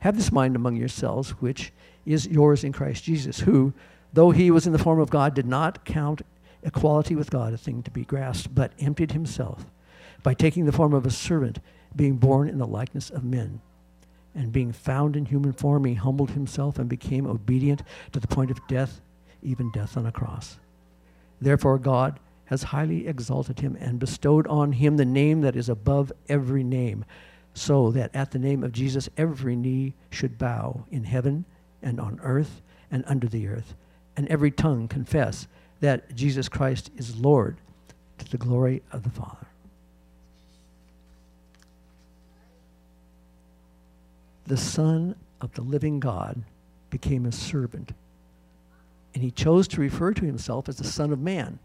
Have 0.00 0.16
this 0.16 0.32
mind 0.32 0.56
among 0.56 0.76
yourselves, 0.76 1.30
which 1.30 1.72
is 2.04 2.26
yours 2.26 2.64
in 2.64 2.72
Christ 2.72 3.04
Jesus, 3.04 3.40
who, 3.40 3.72
though 4.12 4.30
he 4.30 4.50
was 4.50 4.66
in 4.66 4.72
the 4.72 4.78
form 4.78 5.00
of 5.00 5.10
God, 5.10 5.34
did 5.34 5.46
not 5.46 5.84
count 5.84 6.22
equality 6.66 7.14
with 7.14 7.30
God 7.30 7.54
a 7.54 7.56
thing 7.56 7.82
to 7.84 7.90
be 7.90 8.04
grasped, 8.04 8.54
but 8.54 8.72
emptied 8.78 9.12
himself 9.12 9.64
by 10.22 10.34
taking 10.34 10.66
the 10.66 10.72
form 10.72 10.92
of 10.92 11.06
a 11.06 11.10
servant, 11.10 11.60
being 11.94 12.16
born 12.16 12.48
in 12.48 12.58
the 12.58 12.66
likeness 12.66 13.08
of 13.08 13.24
men. 13.24 13.60
And 14.34 14.52
being 14.52 14.72
found 14.72 15.16
in 15.16 15.24
human 15.24 15.52
form, 15.52 15.84
he 15.84 15.94
humbled 15.94 16.32
himself 16.32 16.78
and 16.78 16.88
became 16.88 17.26
obedient 17.26 17.82
to 18.12 18.20
the 18.20 18.26
point 18.26 18.50
of 18.50 18.66
death, 18.66 19.00
even 19.42 19.70
death 19.70 19.96
on 19.96 20.04
a 20.04 20.12
cross. 20.12 20.58
Therefore, 21.40 21.78
God 21.78 22.18
has 22.46 22.64
highly 22.64 23.06
exalted 23.06 23.60
him 23.60 23.76
and 23.80 23.98
bestowed 23.98 24.46
on 24.46 24.72
him 24.72 24.96
the 24.96 25.04
name 25.04 25.40
that 25.40 25.56
is 25.56 25.68
above 25.68 26.12
every 26.28 26.64
name, 26.64 27.04
so 27.54 27.90
that 27.92 28.14
at 28.14 28.32
the 28.32 28.38
name 28.38 28.62
of 28.62 28.72
Jesus 28.72 29.08
every 29.16 29.56
knee 29.56 29.94
should 30.10 30.36
bow 30.36 30.84
in 30.90 31.04
heaven 31.04 31.44
and 31.82 31.98
on 32.00 32.20
earth 32.22 32.60
and 32.90 33.04
under 33.06 33.26
the 33.26 33.48
earth, 33.48 33.74
and 34.16 34.28
every 34.28 34.50
tongue 34.50 34.88
confess 34.88 35.46
that 35.80 36.14
Jesus 36.14 36.48
Christ 36.48 36.90
is 36.96 37.16
Lord 37.16 37.58
to 38.18 38.30
the 38.30 38.38
glory 38.38 38.82
of 38.92 39.02
the 39.02 39.10
Father. 39.10 39.46
The 44.46 44.56
Son 44.56 45.16
of 45.40 45.52
the 45.54 45.62
living 45.62 46.00
God 46.00 46.42
became 46.90 47.26
a 47.26 47.32
servant, 47.32 47.92
and 49.12 49.22
he 49.22 49.30
chose 49.30 49.66
to 49.68 49.80
refer 49.80 50.12
to 50.12 50.24
himself 50.24 50.68
as 50.68 50.76
the 50.76 50.84
Son 50.84 51.12
of 51.12 51.18
Man 51.18 51.58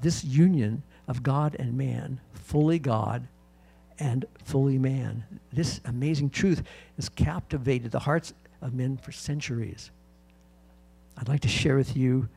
this 0.00 0.24
union 0.24 0.82
of 1.08 1.22
God 1.22 1.56
and 1.58 1.76
man, 1.76 2.20
fully 2.32 2.78
God 2.78 3.26
and 3.98 4.24
fully 4.44 4.78
man. 4.78 5.24
This 5.52 5.80
amazing 5.84 6.30
truth 6.30 6.62
has 6.96 7.08
captivated 7.08 7.92
the 7.92 8.00
hearts 8.00 8.34
of 8.60 8.74
men 8.74 8.96
for 8.96 9.12
centuries. 9.12 9.90
I'd 11.16 11.28
like 11.28 11.40
to 11.40 11.48
share 11.48 11.76
with 11.76 11.96
you 11.96 12.28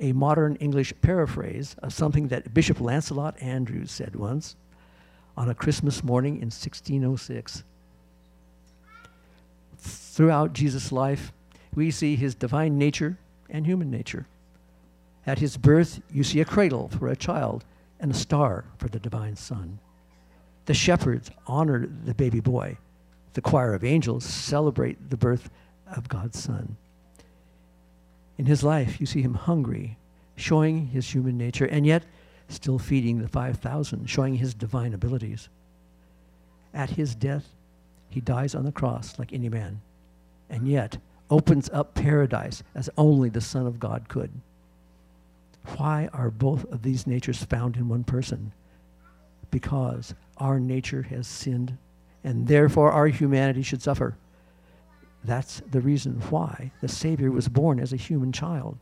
a 0.00 0.12
modern 0.12 0.56
English 0.56 0.92
paraphrase 1.02 1.76
of 1.82 1.92
something 1.92 2.28
that 2.28 2.54
Bishop 2.54 2.80
Lancelot 2.80 3.40
Andrewes 3.40 3.90
said 3.90 4.16
once 4.16 4.56
on 5.36 5.48
a 5.48 5.54
Christmas 5.54 6.02
morning 6.02 6.34
in 6.36 6.46
1606. 6.46 7.64
Throughout 9.78 10.52
Jesus' 10.52 10.90
life, 10.90 11.32
we 11.74 11.90
see 11.90 12.16
his 12.16 12.34
divine 12.34 12.76
nature 12.76 13.18
and 13.48 13.66
human 13.66 13.90
nature. 13.90 14.26
At 15.26 15.38
his 15.38 15.56
birth, 15.56 16.00
you 16.12 16.24
see 16.24 16.40
a 16.40 16.44
cradle 16.44 16.88
for 16.88 17.08
a 17.08 17.16
child 17.16 17.64
and 18.00 18.10
a 18.10 18.14
star 18.14 18.64
for 18.78 18.88
the 18.88 18.98
divine 18.98 19.36
son. 19.36 19.78
The 20.66 20.74
shepherds 20.74 21.30
honor 21.46 21.88
the 22.04 22.14
baby 22.14 22.40
boy. 22.40 22.78
The 23.34 23.40
choir 23.40 23.74
of 23.74 23.84
angels 23.84 24.24
celebrate 24.24 25.10
the 25.10 25.16
birth 25.16 25.50
of 25.86 26.08
God's 26.08 26.38
son. 26.42 26.76
In 28.38 28.46
his 28.46 28.62
life, 28.62 29.00
you 29.00 29.06
see 29.06 29.20
him 29.20 29.34
hungry, 29.34 29.98
showing 30.36 30.86
his 30.86 31.12
human 31.12 31.36
nature, 31.36 31.66
and 31.66 31.84
yet 31.84 32.04
still 32.48 32.78
feeding 32.78 33.18
the 33.18 33.28
5,000, 33.28 34.06
showing 34.08 34.36
his 34.36 34.54
divine 34.54 34.94
abilities. 34.94 35.48
At 36.72 36.90
his 36.90 37.14
death, 37.14 37.48
he 38.08 38.20
dies 38.20 38.54
on 38.54 38.64
the 38.64 38.72
cross 38.72 39.18
like 39.18 39.32
any 39.32 39.48
man, 39.48 39.80
and 40.48 40.68
yet 40.68 40.98
opens 41.28 41.68
up 41.70 41.94
paradise 41.94 42.62
as 42.74 42.88
only 42.96 43.28
the 43.28 43.40
Son 43.40 43.66
of 43.66 43.80
God 43.80 44.08
could. 44.08 44.30
Why 45.76 46.08
are 46.14 46.30
both 46.30 46.64
of 46.72 46.82
these 46.82 47.06
natures 47.06 47.42
found 47.42 47.76
in 47.76 47.88
one 47.88 48.04
person? 48.04 48.52
Because 49.50 50.14
our 50.38 50.58
nature 50.58 51.02
has 51.02 51.26
sinned, 51.26 51.76
and 52.24 52.46
therefore 52.46 52.92
our 52.92 53.08
humanity 53.08 53.62
should 53.62 53.82
suffer. 53.82 54.16
That's 55.24 55.62
the 55.70 55.80
reason 55.80 56.20
why 56.30 56.70
the 56.80 56.88
Savior 56.88 57.30
was 57.30 57.48
born 57.48 57.80
as 57.80 57.92
a 57.92 57.96
human 57.96 58.32
child. 58.32 58.78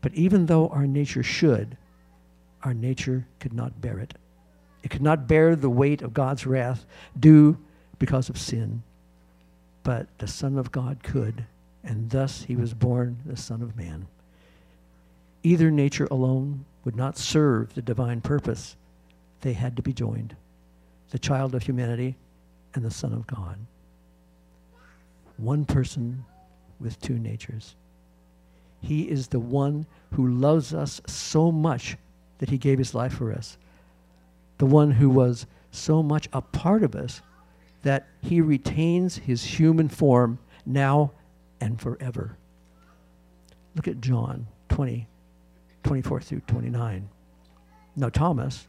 But 0.00 0.14
even 0.14 0.46
though 0.46 0.68
our 0.68 0.86
nature 0.86 1.22
should, 1.22 1.76
our 2.62 2.74
nature 2.74 3.26
could 3.40 3.52
not 3.52 3.80
bear 3.80 3.98
it. 3.98 4.14
It 4.82 4.90
could 4.90 5.02
not 5.02 5.28
bear 5.28 5.54
the 5.54 5.70
weight 5.70 6.02
of 6.02 6.12
God's 6.12 6.46
wrath 6.46 6.84
due 7.18 7.56
because 7.98 8.28
of 8.28 8.38
sin. 8.38 8.82
But 9.84 10.06
the 10.18 10.26
Son 10.26 10.58
of 10.58 10.72
God 10.72 11.02
could, 11.02 11.44
and 11.84 12.10
thus 12.10 12.42
he 12.42 12.56
was 12.56 12.74
born 12.74 13.18
the 13.24 13.36
Son 13.36 13.62
of 13.62 13.76
Man. 13.76 14.06
Either 15.42 15.70
nature 15.70 16.08
alone 16.10 16.64
would 16.84 16.96
not 16.96 17.16
serve 17.16 17.74
the 17.74 17.82
divine 17.82 18.20
purpose. 18.20 18.76
They 19.40 19.52
had 19.52 19.76
to 19.76 19.82
be 19.82 19.92
joined 19.92 20.36
the 21.10 21.18
child 21.18 21.54
of 21.54 21.62
humanity 21.62 22.16
and 22.74 22.82
the 22.82 22.90
Son 22.90 23.12
of 23.12 23.26
God. 23.26 23.58
One 25.42 25.64
person 25.64 26.24
with 26.78 27.00
two 27.00 27.18
natures. 27.18 27.74
He 28.80 29.10
is 29.10 29.26
the 29.26 29.40
one 29.40 29.86
who 30.12 30.28
loves 30.28 30.72
us 30.72 31.00
so 31.06 31.50
much 31.50 31.96
that 32.38 32.48
he 32.48 32.58
gave 32.58 32.78
his 32.78 32.94
life 32.94 33.14
for 33.14 33.32
us. 33.32 33.58
The 34.58 34.66
one 34.66 34.92
who 34.92 35.10
was 35.10 35.46
so 35.72 36.00
much 36.00 36.28
a 36.32 36.40
part 36.40 36.84
of 36.84 36.94
us 36.94 37.22
that 37.82 38.06
he 38.20 38.40
retains 38.40 39.16
his 39.16 39.42
human 39.42 39.88
form 39.88 40.38
now 40.64 41.10
and 41.60 41.80
forever. 41.80 42.36
Look 43.74 43.88
at 43.88 44.00
John 44.00 44.46
20, 44.68 45.08
24 45.82 46.20
through 46.20 46.40
29. 46.46 47.08
Now, 47.96 48.08
Thomas, 48.10 48.68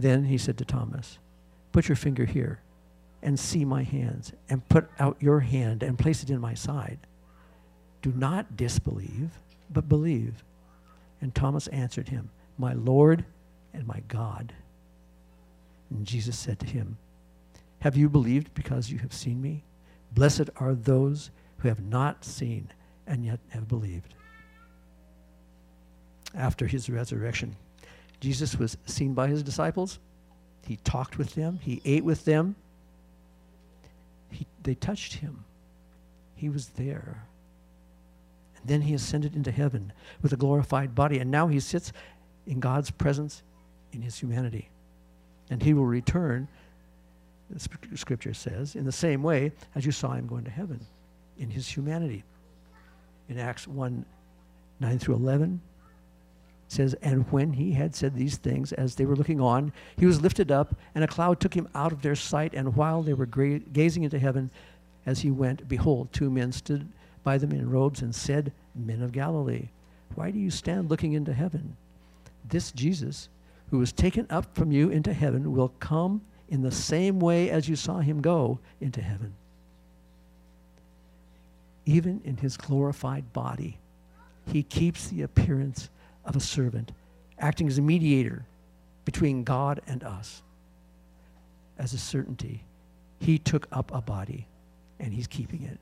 Then 0.00 0.24
he 0.24 0.38
said 0.38 0.56
to 0.56 0.64
Thomas, 0.64 1.18
Put 1.72 1.88
your 1.88 1.96
finger 1.96 2.24
here 2.24 2.60
and 3.22 3.38
see 3.38 3.66
my 3.66 3.82
hands, 3.82 4.32
and 4.48 4.66
put 4.70 4.88
out 4.98 5.18
your 5.20 5.40
hand 5.40 5.82
and 5.82 5.98
place 5.98 6.22
it 6.22 6.30
in 6.30 6.40
my 6.40 6.54
side. 6.54 6.98
Do 8.00 8.10
not 8.16 8.56
disbelieve, 8.56 9.30
but 9.68 9.90
believe. 9.90 10.42
And 11.20 11.34
Thomas 11.34 11.66
answered 11.66 12.08
him, 12.08 12.30
My 12.56 12.72
Lord 12.72 13.26
and 13.74 13.86
my 13.86 14.00
God. 14.08 14.54
And 15.90 16.06
Jesus 16.06 16.38
said 16.38 16.58
to 16.60 16.66
him, 16.66 16.96
Have 17.80 17.98
you 17.98 18.08
believed 18.08 18.54
because 18.54 18.90
you 18.90 19.00
have 19.00 19.12
seen 19.12 19.42
me? 19.42 19.64
Blessed 20.12 20.48
are 20.56 20.74
those 20.74 21.30
who 21.58 21.68
have 21.68 21.84
not 21.84 22.24
seen 22.24 22.70
and 23.06 23.22
yet 23.22 23.40
have 23.50 23.68
believed. 23.68 24.14
After 26.34 26.66
his 26.66 26.88
resurrection, 26.88 27.56
Jesus 28.20 28.56
was 28.58 28.76
seen 28.86 29.14
by 29.14 29.28
his 29.28 29.42
disciples. 29.42 29.98
He 30.66 30.76
talked 30.76 31.18
with 31.18 31.34
them, 31.34 31.58
he 31.62 31.80
ate 31.84 32.04
with 32.04 32.24
them. 32.24 32.54
He, 34.30 34.46
they 34.62 34.74
touched 34.74 35.14
him. 35.14 35.44
He 36.36 36.48
was 36.48 36.68
there. 36.68 37.24
And 38.56 38.68
then 38.68 38.82
he 38.82 38.94
ascended 38.94 39.34
into 39.34 39.50
heaven 39.50 39.92
with 40.22 40.32
a 40.32 40.36
glorified 40.36 40.94
body, 40.94 41.18
and 41.18 41.30
now 41.30 41.48
he 41.48 41.60
sits 41.60 41.92
in 42.46 42.60
God's 42.60 42.90
presence 42.90 43.42
in 43.92 44.02
his 44.02 44.18
humanity. 44.18 44.68
And 45.50 45.62
he 45.62 45.74
will 45.74 45.86
return, 45.86 46.46
the 47.50 47.96
scripture 47.96 48.34
says, 48.34 48.76
in 48.76 48.84
the 48.84 48.92
same 48.92 49.22
way 49.22 49.52
as 49.74 49.84
you 49.84 49.92
saw 49.92 50.12
him 50.12 50.26
going 50.26 50.44
to 50.44 50.50
heaven 50.50 50.80
in 51.38 51.50
his 51.50 51.66
humanity. 51.66 52.22
In 53.28 53.38
Acts 53.38 53.66
1 53.66 54.04
9 54.80 54.98
through 54.98 55.14
11, 55.16 55.60
says, 56.70 56.94
And 57.02 57.30
when 57.32 57.52
he 57.54 57.72
had 57.72 57.94
said 57.94 58.14
these 58.14 58.36
things, 58.36 58.72
as 58.72 58.94
they 58.94 59.04
were 59.04 59.16
looking 59.16 59.40
on, 59.40 59.72
he 59.96 60.06
was 60.06 60.20
lifted 60.20 60.52
up, 60.52 60.74
and 60.94 61.02
a 61.02 61.08
cloud 61.08 61.40
took 61.40 61.54
him 61.54 61.68
out 61.74 61.92
of 61.92 62.02
their 62.02 62.14
sight. 62.14 62.54
And 62.54 62.76
while 62.76 63.02
they 63.02 63.12
were 63.12 63.26
gra- 63.26 63.58
gazing 63.58 64.04
into 64.04 64.18
heaven 64.18 64.50
as 65.04 65.20
he 65.20 65.30
went, 65.30 65.68
behold, 65.68 66.12
two 66.12 66.30
men 66.30 66.52
stood 66.52 66.86
by 67.24 67.38
them 67.38 67.52
in 67.52 67.68
robes 67.68 68.02
and 68.02 68.14
said, 68.14 68.52
Men 68.74 69.02
of 69.02 69.10
Galilee, 69.10 69.68
why 70.14 70.30
do 70.30 70.38
you 70.38 70.50
stand 70.50 70.90
looking 70.90 71.12
into 71.12 71.32
heaven? 71.32 71.76
This 72.48 72.70
Jesus, 72.70 73.28
who 73.70 73.78
was 73.78 73.92
taken 73.92 74.26
up 74.30 74.54
from 74.54 74.70
you 74.70 74.90
into 74.90 75.12
heaven, 75.12 75.52
will 75.52 75.72
come 75.80 76.20
in 76.48 76.62
the 76.62 76.70
same 76.70 77.18
way 77.18 77.50
as 77.50 77.68
you 77.68 77.74
saw 77.74 77.98
him 77.98 78.20
go 78.20 78.60
into 78.80 79.00
heaven. 79.00 79.34
Even 81.84 82.20
in 82.24 82.36
his 82.36 82.56
glorified 82.56 83.32
body, 83.32 83.78
he 84.52 84.62
keeps 84.62 85.08
the 85.08 85.22
appearance 85.22 85.88
of 86.24 86.36
a 86.36 86.40
servant, 86.40 86.92
acting 87.38 87.68
as 87.68 87.78
a 87.78 87.82
mediator 87.82 88.44
between 89.04 89.44
God 89.44 89.80
and 89.86 90.04
us. 90.04 90.42
As 91.78 91.94
a 91.94 91.98
certainty, 91.98 92.62
he 93.18 93.38
took 93.38 93.66
up 93.72 93.90
a 93.94 94.00
body 94.00 94.46
and 94.98 95.12
he's 95.12 95.26
keeping 95.26 95.62
it. 95.62 95.78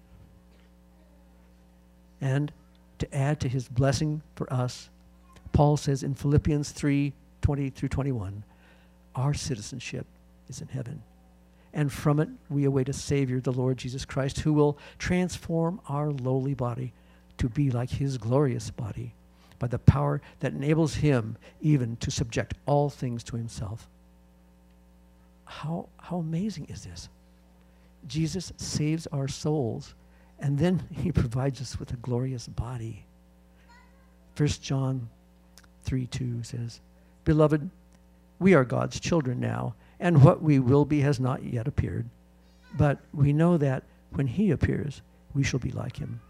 And 2.20 2.52
to 2.98 3.14
add 3.14 3.40
to 3.40 3.48
his 3.48 3.68
blessing 3.68 4.22
for 4.34 4.52
us, 4.52 4.90
Paul 5.52 5.76
says 5.76 6.02
in 6.02 6.14
Philippians 6.14 6.70
3 6.70 7.12
20 7.40 7.70
through 7.70 7.88
21, 7.88 8.42
our 9.14 9.32
citizenship 9.32 10.06
is 10.48 10.60
in 10.60 10.68
heaven. 10.68 11.02
And 11.72 11.92
from 11.92 12.20
it 12.20 12.28
we 12.50 12.64
await 12.64 12.88
a 12.88 12.92
Savior, 12.92 13.40
the 13.40 13.52
Lord 13.52 13.78
Jesus 13.78 14.04
Christ, 14.04 14.40
who 14.40 14.52
will 14.52 14.78
transform 14.98 15.80
our 15.88 16.10
lowly 16.10 16.54
body 16.54 16.92
to 17.38 17.48
be 17.48 17.70
like 17.70 17.90
his 17.90 18.18
glorious 18.18 18.70
body 18.70 19.14
by 19.58 19.66
the 19.66 19.78
power 19.78 20.20
that 20.40 20.52
enables 20.52 20.96
him 20.96 21.36
even 21.60 21.96
to 21.96 22.10
subject 22.10 22.54
all 22.66 22.88
things 22.88 23.22
to 23.24 23.36
himself. 23.36 23.88
How, 25.44 25.88
how 25.98 26.18
amazing 26.18 26.66
is 26.68 26.84
this? 26.84 27.08
Jesus 28.06 28.52
saves 28.56 29.06
our 29.08 29.28
souls, 29.28 29.94
and 30.38 30.58
then 30.58 30.86
he 30.90 31.12
provides 31.12 31.60
us 31.60 31.78
with 31.78 31.92
a 31.92 31.96
glorious 31.96 32.46
body. 32.46 33.04
1 34.36 34.48
John 34.60 35.08
3 35.82 36.06
2 36.06 36.42
says, 36.42 36.80
Beloved, 37.24 37.68
we 38.38 38.54
are 38.54 38.64
God's 38.64 39.00
children 39.00 39.40
now, 39.40 39.74
and 39.98 40.22
what 40.22 40.42
we 40.42 40.60
will 40.60 40.84
be 40.84 41.00
has 41.00 41.18
not 41.18 41.42
yet 41.42 41.66
appeared. 41.66 42.08
But 42.76 42.98
we 43.12 43.32
know 43.32 43.56
that 43.56 43.82
when 44.10 44.26
he 44.26 44.50
appears, 44.50 45.02
we 45.34 45.42
shall 45.42 45.60
be 45.60 45.72
like 45.72 45.96
him, 45.96 46.20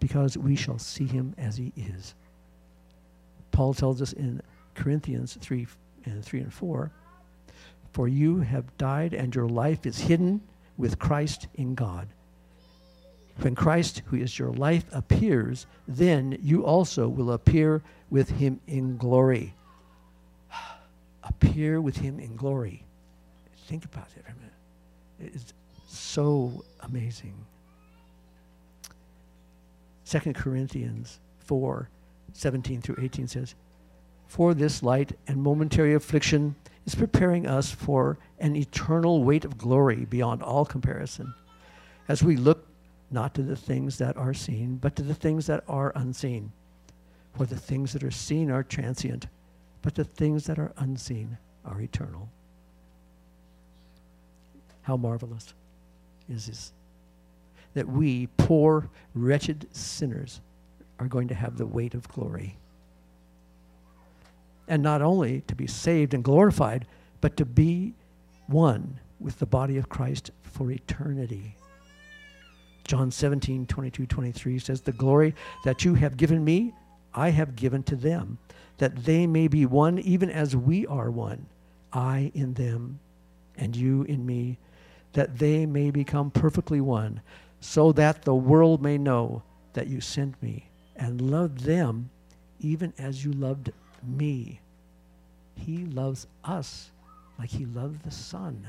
because 0.00 0.36
we 0.36 0.56
shall 0.56 0.78
see 0.78 1.06
him 1.06 1.34
as 1.38 1.56
he 1.56 1.72
is. 1.76 2.14
Paul 3.54 3.72
tells 3.72 4.02
us 4.02 4.12
in 4.12 4.42
Corinthians 4.74 5.38
3 5.40 5.68
and 6.06 6.24
3 6.24 6.40
and 6.40 6.52
4 6.52 6.90
For 7.92 8.08
you 8.08 8.40
have 8.40 8.76
died, 8.78 9.14
and 9.14 9.32
your 9.32 9.48
life 9.48 9.86
is 9.86 9.96
hidden 9.96 10.40
with 10.76 10.98
Christ 10.98 11.46
in 11.54 11.76
God. 11.76 12.08
When 13.38 13.54
Christ, 13.54 14.02
who 14.06 14.16
is 14.16 14.36
your 14.36 14.52
life, 14.52 14.84
appears, 14.90 15.68
then 15.86 16.36
you 16.42 16.66
also 16.66 17.06
will 17.08 17.30
appear 17.30 17.80
with 18.10 18.28
him 18.28 18.60
in 18.66 18.96
glory. 18.96 19.54
appear 21.22 21.80
with 21.80 21.96
him 21.96 22.18
in 22.18 22.34
glory. 22.34 22.84
Think 23.68 23.84
about 23.84 24.08
it 24.16 24.24
for 24.24 24.32
a 24.32 24.34
minute. 24.34 25.32
It 25.32 25.36
is 25.36 25.54
so 25.86 26.64
amazing. 26.80 27.36
2 30.06 30.32
Corinthians 30.32 31.20
4 31.38 31.88
17 32.34 32.82
through 32.82 33.02
18 33.02 33.28
says, 33.28 33.54
For 34.26 34.52
this 34.52 34.82
light 34.82 35.16
and 35.26 35.42
momentary 35.42 35.94
affliction 35.94 36.56
is 36.84 36.94
preparing 36.94 37.46
us 37.46 37.70
for 37.70 38.18
an 38.38 38.56
eternal 38.56 39.24
weight 39.24 39.44
of 39.44 39.56
glory 39.56 40.04
beyond 40.04 40.42
all 40.42 40.66
comparison, 40.66 41.34
as 42.08 42.22
we 42.22 42.36
look 42.36 42.66
not 43.10 43.34
to 43.34 43.42
the 43.42 43.56
things 43.56 43.96
that 43.98 44.16
are 44.16 44.34
seen, 44.34 44.76
but 44.76 44.96
to 44.96 45.02
the 45.02 45.14
things 45.14 45.46
that 45.46 45.64
are 45.68 45.92
unseen. 45.94 46.52
For 47.36 47.46
the 47.46 47.56
things 47.56 47.92
that 47.92 48.04
are 48.04 48.10
seen 48.10 48.50
are 48.50 48.62
transient, 48.62 49.26
but 49.82 49.94
the 49.94 50.04
things 50.04 50.44
that 50.46 50.58
are 50.58 50.72
unseen 50.76 51.38
are 51.64 51.80
eternal. 51.80 52.28
How 54.82 54.96
marvelous 54.96 55.54
is 56.28 56.46
this? 56.46 56.72
That 57.74 57.88
we, 57.88 58.28
poor, 58.36 58.88
wretched 59.14 59.66
sinners, 59.72 60.40
are 60.98 61.08
going 61.08 61.28
to 61.28 61.34
have 61.34 61.56
the 61.56 61.66
weight 61.66 61.94
of 61.94 62.08
glory. 62.08 62.56
And 64.68 64.82
not 64.82 65.02
only 65.02 65.42
to 65.42 65.54
be 65.54 65.66
saved 65.66 66.14
and 66.14 66.24
glorified, 66.24 66.86
but 67.20 67.36
to 67.36 67.44
be 67.44 67.94
one 68.46 69.00
with 69.20 69.38
the 69.38 69.46
body 69.46 69.76
of 69.76 69.88
Christ 69.88 70.30
for 70.42 70.70
eternity. 70.70 71.56
John 72.84 73.10
17, 73.10 73.66
22, 73.66 74.06
23 74.06 74.58
says, 74.58 74.80
The 74.80 74.92
glory 74.92 75.34
that 75.64 75.84
you 75.84 75.94
have 75.94 76.16
given 76.16 76.44
me, 76.44 76.74
I 77.14 77.30
have 77.30 77.56
given 77.56 77.82
to 77.84 77.96
them, 77.96 78.38
that 78.78 79.04
they 79.04 79.26
may 79.26 79.48
be 79.48 79.66
one 79.66 79.98
even 79.98 80.30
as 80.30 80.54
we 80.54 80.86
are 80.86 81.10
one, 81.10 81.46
I 81.92 82.30
in 82.34 82.54
them 82.54 82.98
and 83.56 83.74
you 83.74 84.02
in 84.02 84.26
me, 84.26 84.58
that 85.12 85.38
they 85.38 85.64
may 85.64 85.90
become 85.90 86.30
perfectly 86.30 86.80
one, 86.80 87.20
so 87.60 87.92
that 87.92 88.22
the 88.22 88.34
world 88.34 88.82
may 88.82 88.98
know 88.98 89.42
that 89.72 89.86
you 89.86 90.00
sent 90.00 90.40
me 90.42 90.68
and 90.96 91.20
loved 91.20 91.60
them 91.60 92.10
even 92.60 92.92
as 92.98 93.24
you 93.24 93.32
loved 93.32 93.72
me. 94.02 94.60
He 95.56 95.84
loves 95.86 96.26
us 96.44 96.90
like 97.38 97.50
he 97.50 97.66
loved 97.66 98.02
the 98.02 98.10
Son. 98.10 98.68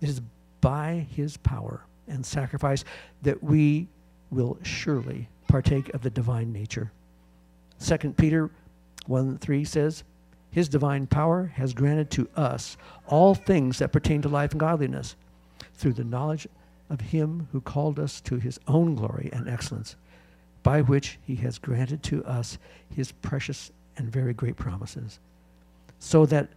It 0.00 0.08
is 0.08 0.20
by 0.60 1.06
his 1.10 1.36
power 1.38 1.84
and 2.08 2.24
sacrifice 2.24 2.84
that 3.22 3.42
we 3.42 3.88
will 4.30 4.58
surely 4.62 5.28
partake 5.48 5.92
of 5.94 6.02
the 6.02 6.10
divine 6.10 6.52
nature. 6.52 6.90
2 7.84 8.14
Peter 8.16 8.50
1 9.06 9.38
3 9.38 9.64
says, 9.64 10.04
His 10.50 10.68
divine 10.68 11.06
power 11.06 11.52
has 11.54 11.72
granted 11.72 12.10
to 12.12 12.28
us 12.36 12.76
all 13.06 13.34
things 13.34 13.78
that 13.78 13.92
pertain 13.92 14.22
to 14.22 14.28
life 14.28 14.52
and 14.52 14.60
godliness 14.60 15.16
through 15.74 15.92
the 15.92 16.04
knowledge 16.04 16.48
of 16.88 17.00
him 17.00 17.48
who 17.52 17.60
called 17.60 17.98
us 17.98 18.20
to 18.22 18.36
his 18.36 18.58
own 18.66 18.94
glory 18.94 19.30
and 19.32 19.48
excellence, 19.48 19.96
by 20.62 20.80
which 20.80 21.18
he 21.24 21.36
has 21.36 21.58
granted 21.58 22.02
to 22.04 22.24
us 22.24 22.58
his 22.94 23.12
precious 23.12 23.70
and 23.96 24.10
very 24.10 24.34
great 24.34 24.56
promises, 24.56 25.20
so 25.98 26.26
that 26.26 26.48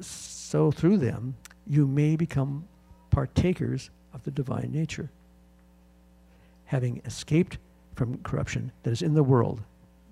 so 0.00 0.70
through 0.70 0.98
them 0.98 1.34
you 1.66 1.86
may 1.86 2.14
become 2.14 2.66
partakers 3.10 3.90
of 4.12 4.22
the 4.24 4.30
divine 4.30 4.70
nature, 4.72 5.10
having 6.66 7.00
escaped 7.04 7.58
from 7.94 8.18
corruption 8.18 8.70
that 8.82 8.90
is 8.90 9.02
in 9.02 9.14
the 9.14 9.22
world 9.22 9.62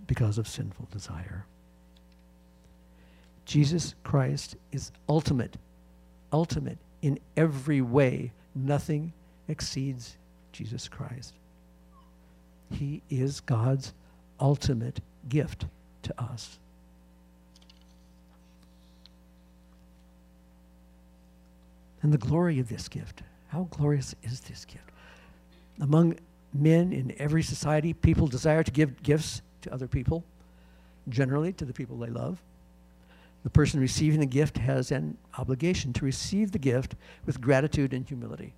because 0.06 0.38
of 0.38 0.48
sinful 0.48 0.88
desire. 0.90 1.44
Jesus 3.44 3.94
Christ 4.04 4.56
is 4.72 4.90
ultimate, 5.08 5.58
ultimate 6.32 6.78
in 7.02 7.18
every 7.36 7.82
way 7.82 8.32
Nothing 8.54 9.12
exceeds 9.48 10.16
Jesus 10.52 10.88
Christ. 10.88 11.34
He 12.70 13.02
is 13.10 13.40
God's 13.40 13.92
ultimate 14.40 15.00
gift 15.28 15.66
to 16.02 16.22
us. 16.22 16.58
And 22.02 22.12
the 22.12 22.18
glory 22.18 22.58
of 22.60 22.68
this 22.68 22.88
gift. 22.88 23.22
How 23.48 23.66
glorious 23.70 24.14
is 24.22 24.40
this 24.40 24.64
gift? 24.64 24.90
Among 25.80 26.16
men 26.52 26.92
in 26.92 27.14
every 27.18 27.42
society, 27.42 27.92
people 27.92 28.26
desire 28.26 28.62
to 28.62 28.70
give 28.70 29.02
gifts 29.02 29.42
to 29.62 29.72
other 29.72 29.88
people, 29.88 30.24
generally 31.08 31.52
to 31.54 31.64
the 31.64 31.72
people 31.72 31.96
they 31.96 32.10
love. 32.10 32.42
The 33.44 33.50
person 33.50 33.78
receiving 33.78 34.20
the 34.20 34.26
gift 34.26 34.58
has 34.58 34.90
an 34.90 35.16
obligation 35.38 35.92
to 35.92 36.04
receive 36.04 36.50
the 36.50 36.58
gift 36.58 36.96
with 37.26 37.40
gratitude 37.40 37.92
and 37.92 38.08
humility. 38.08 38.54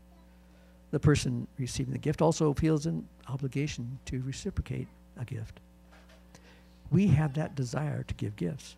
The 0.92 1.00
person 1.00 1.48
receiving 1.58 1.92
the 1.92 1.98
gift 1.98 2.22
also 2.22 2.54
feels 2.54 2.86
an 2.86 3.08
obligation 3.28 3.98
to 4.06 4.22
reciprocate 4.22 4.86
a 5.20 5.24
gift. 5.24 5.58
We 6.90 7.08
have 7.08 7.34
that 7.34 7.56
desire 7.56 8.04
to 8.04 8.14
give 8.14 8.36
gifts, 8.36 8.76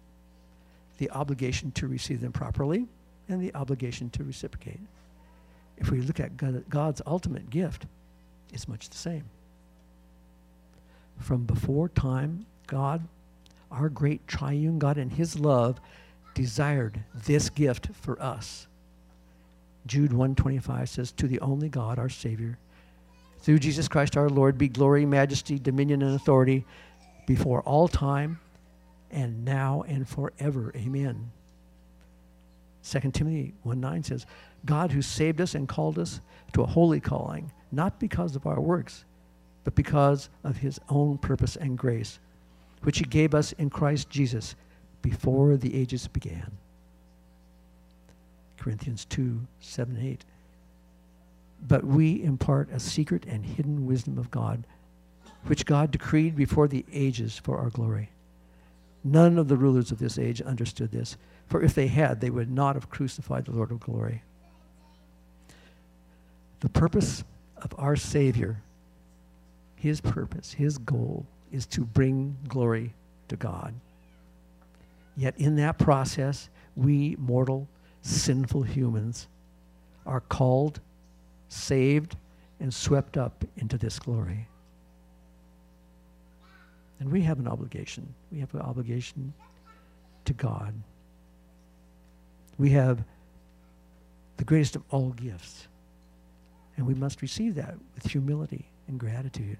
the 0.96 1.10
obligation 1.10 1.70
to 1.72 1.86
receive 1.86 2.22
them 2.22 2.32
properly, 2.32 2.86
and 3.28 3.42
the 3.42 3.54
obligation 3.54 4.08
to 4.10 4.24
reciprocate. 4.24 4.80
If 5.76 5.90
we 5.90 6.00
look 6.00 6.18
at 6.18 6.38
God's 6.70 7.02
ultimate 7.06 7.50
gift, 7.50 7.84
it's 8.50 8.66
much 8.66 8.88
the 8.88 8.96
same. 8.96 9.24
From 11.20 11.44
before 11.44 11.90
time, 11.90 12.46
God 12.66 13.06
our 13.70 13.88
great 13.88 14.26
triune 14.26 14.78
God 14.78 14.98
in 14.98 15.10
his 15.10 15.38
love 15.38 15.80
desired 16.34 17.02
this 17.26 17.50
gift 17.50 17.88
for 17.92 18.20
us. 18.22 18.66
Jude 19.86 20.12
125 20.12 20.88
says, 20.88 21.12
To 21.12 21.26
the 21.26 21.40
only 21.40 21.68
God, 21.68 21.98
our 21.98 22.08
Savior, 22.08 22.58
through 23.40 23.58
Jesus 23.58 23.88
Christ 23.88 24.16
our 24.16 24.28
Lord, 24.28 24.58
be 24.58 24.68
glory, 24.68 25.06
majesty, 25.06 25.58
dominion, 25.58 26.02
and 26.02 26.14
authority 26.14 26.66
before 27.26 27.62
all 27.62 27.88
time 27.88 28.40
and 29.10 29.44
now 29.44 29.84
and 29.86 30.08
forever. 30.08 30.72
Amen. 30.76 31.30
2 32.84 33.10
Timothy 33.10 33.54
1 33.62 33.80
9 33.80 34.02
says, 34.02 34.26
God 34.64 34.92
who 34.92 35.02
saved 35.02 35.40
us 35.40 35.54
and 35.54 35.68
called 35.68 35.98
us 35.98 36.20
to 36.52 36.62
a 36.62 36.66
holy 36.66 37.00
calling, 37.00 37.52
not 37.70 38.00
because 38.00 38.34
of 38.34 38.46
our 38.46 38.60
works, 38.60 39.04
but 39.64 39.74
because 39.74 40.28
of 40.44 40.58
his 40.58 40.80
own 40.88 41.18
purpose 41.18 41.56
and 41.56 41.76
grace 41.78 42.18
which 42.82 42.98
he 42.98 43.04
gave 43.04 43.34
us 43.34 43.52
in 43.52 43.70
Christ 43.70 44.10
Jesus 44.10 44.54
before 45.02 45.56
the 45.56 45.74
ages 45.74 46.08
began. 46.08 46.52
Corinthians 48.58 49.04
2 49.06 49.40
7 49.60 49.96
and 49.96 50.06
8. 50.06 50.24
But 51.66 51.84
we 51.84 52.22
impart 52.22 52.70
a 52.70 52.78
secret 52.78 53.24
and 53.26 53.44
hidden 53.44 53.86
wisdom 53.86 54.18
of 54.18 54.30
God, 54.30 54.64
which 55.46 55.66
God 55.66 55.90
decreed 55.90 56.36
before 56.36 56.68
the 56.68 56.84
ages 56.92 57.38
for 57.38 57.58
our 57.58 57.70
glory. 57.70 58.10
None 59.02 59.38
of 59.38 59.48
the 59.48 59.56
rulers 59.56 59.90
of 59.90 59.98
this 59.98 60.18
age 60.18 60.42
understood 60.42 60.90
this, 60.90 61.16
for 61.46 61.62
if 61.62 61.74
they 61.74 61.86
had, 61.86 62.20
they 62.20 62.30
would 62.30 62.50
not 62.50 62.74
have 62.74 62.90
crucified 62.90 63.46
the 63.46 63.52
Lord 63.52 63.70
of 63.70 63.80
glory. 63.80 64.22
The 66.60 66.68
purpose 66.68 67.24
of 67.56 67.74
our 67.78 67.96
Savior, 67.96 68.62
his 69.76 70.00
purpose, 70.00 70.52
his 70.52 70.78
goal, 70.78 71.26
is 71.52 71.66
to 71.66 71.82
bring 71.82 72.36
glory 72.48 72.94
to 73.28 73.36
God. 73.36 73.74
Yet 75.16 75.34
in 75.38 75.56
that 75.56 75.78
process, 75.78 76.48
we 76.76 77.16
mortal, 77.18 77.68
sinful 78.02 78.62
humans 78.62 79.26
are 80.06 80.20
called, 80.20 80.80
saved, 81.48 82.16
and 82.60 82.72
swept 82.72 83.16
up 83.16 83.44
into 83.56 83.76
this 83.76 83.98
glory. 83.98 84.48
And 87.00 87.10
we 87.10 87.22
have 87.22 87.38
an 87.38 87.46
obligation. 87.46 88.14
We 88.32 88.40
have 88.40 88.52
an 88.54 88.60
obligation 88.60 89.32
to 90.24 90.32
God. 90.32 90.74
We 92.58 92.70
have 92.70 93.04
the 94.36 94.44
greatest 94.44 94.76
of 94.76 94.82
all 94.90 95.10
gifts. 95.10 95.68
And 96.76 96.86
we 96.86 96.94
must 96.94 97.22
receive 97.22 97.56
that 97.56 97.74
with 97.94 98.10
humility 98.10 98.66
and 98.86 98.98
gratitude. 98.98 99.58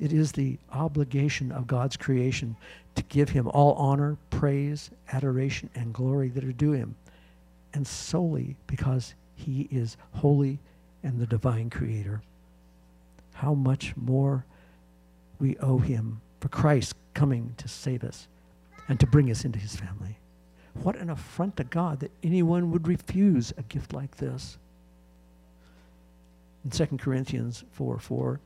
It 0.00 0.12
is 0.12 0.32
the 0.32 0.58
obligation 0.72 1.52
of 1.52 1.66
God's 1.66 1.96
creation 1.96 2.56
to 2.94 3.02
give 3.04 3.28
him 3.28 3.48
all 3.48 3.74
honor, 3.74 4.16
praise, 4.30 4.90
adoration, 5.12 5.70
and 5.74 5.92
glory 5.92 6.28
that 6.30 6.44
are 6.44 6.52
due 6.52 6.72
him, 6.72 6.96
and 7.74 7.86
solely 7.86 8.56
because 8.66 9.14
he 9.36 9.68
is 9.70 9.96
holy 10.12 10.58
and 11.02 11.20
the 11.20 11.26
divine 11.26 11.70
creator. 11.70 12.22
How 13.34 13.54
much 13.54 13.94
more 13.96 14.44
we 15.38 15.56
owe 15.58 15.78
him 15.78 16.20
for 16.40 16.48
Christ 16.48 16.94
coming 17.14 17.54
to 17.58 17.68
save 17.68 18.04
us 18.04 18.28
and 18.88 18.98
to 19.00 19.06
bring 19.06 19.30
us 19.30 19.44
into 19.44 19.58
his 19.58 19.76
family. 19.76 20.18
What 20.82 20.96
an 20.96 21.10
affront 21.10 21.56
to 21.56 21.64
God 21.64 22.00
that 22.00 22.12
anyone 22.22 22.70
would 22.70 22.86
refuse 22.86 23.52
a 23.56 23.62
gift 23.62 23.92
like 23.92 24.16
this. 24.16 24.58
In 26.64 26.70
2 26.70 26.98
Corinthians 26.98 27.64
4 27.72 27.98
4, 27.98 28.40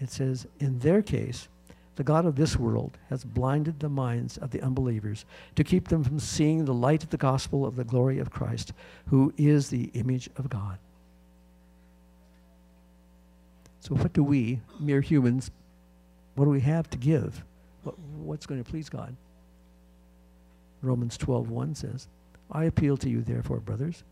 it 0.00 0.10
says, 0.10 0.46
In 0.60 0.78
their 0.78 1.02
case, 1.02 1.48
the 1.96 2.04
God 2.04 2.26
of 2.26 2.36
this 2.36 2.56
world 2.56 2.96
has 3.10 3.24
blinded 3.24 3.80
the 3.80 3.88
minds 3.88 4.38
of 4.38 4.50
the 4.50 4.62
unbelievers 4.62 5.24
to 5.56 5.64
keep 5.64 5.88
them 5.88 6.04
from 6.04 6.20
seeing 6.20 6.64
the 6.64 6.74
light 6.74 7.02
of 7.02 7.10
the 7.10 7.16
gospel 7.16 7.66
of 7.66 7.74
the 7.74 7.84
glory 7.84 8.20
of 8.20 8.30
Christ, 8.30 8.72
who 9.06 9.32
is 9.36 9.68
the 9.68 9.90
image 9.94 10.30
of 10.36 10.48
God. 10.48 10.78
So, 13.80 13.94
what 13.96 14.12
do 14.12 14.22
we, 14.22 14.60
mere 14.78 15.00
humans, 15.00 15.50
what 16.34 16.44
do 16.44 16.50
we 16.50 16.60
have 16.60 16.88
to 16.90 16.98
give? 16.98 17.44
What, 17.82 17.98
what's 17.98 18.46
going 18.46 18.62
to 18.62 18.70
please 18.70 18.88
God? 18.88 19.16
Romans 20.82 21.18
12:1 21.18 21.76
says, 21.76 22.06
I 22.52 22.64
appeal 22.64 22.96
to 22.98 23.10
you, 23.10 23.22
therefore, 23.22 23.58
brothers 23.58 24.04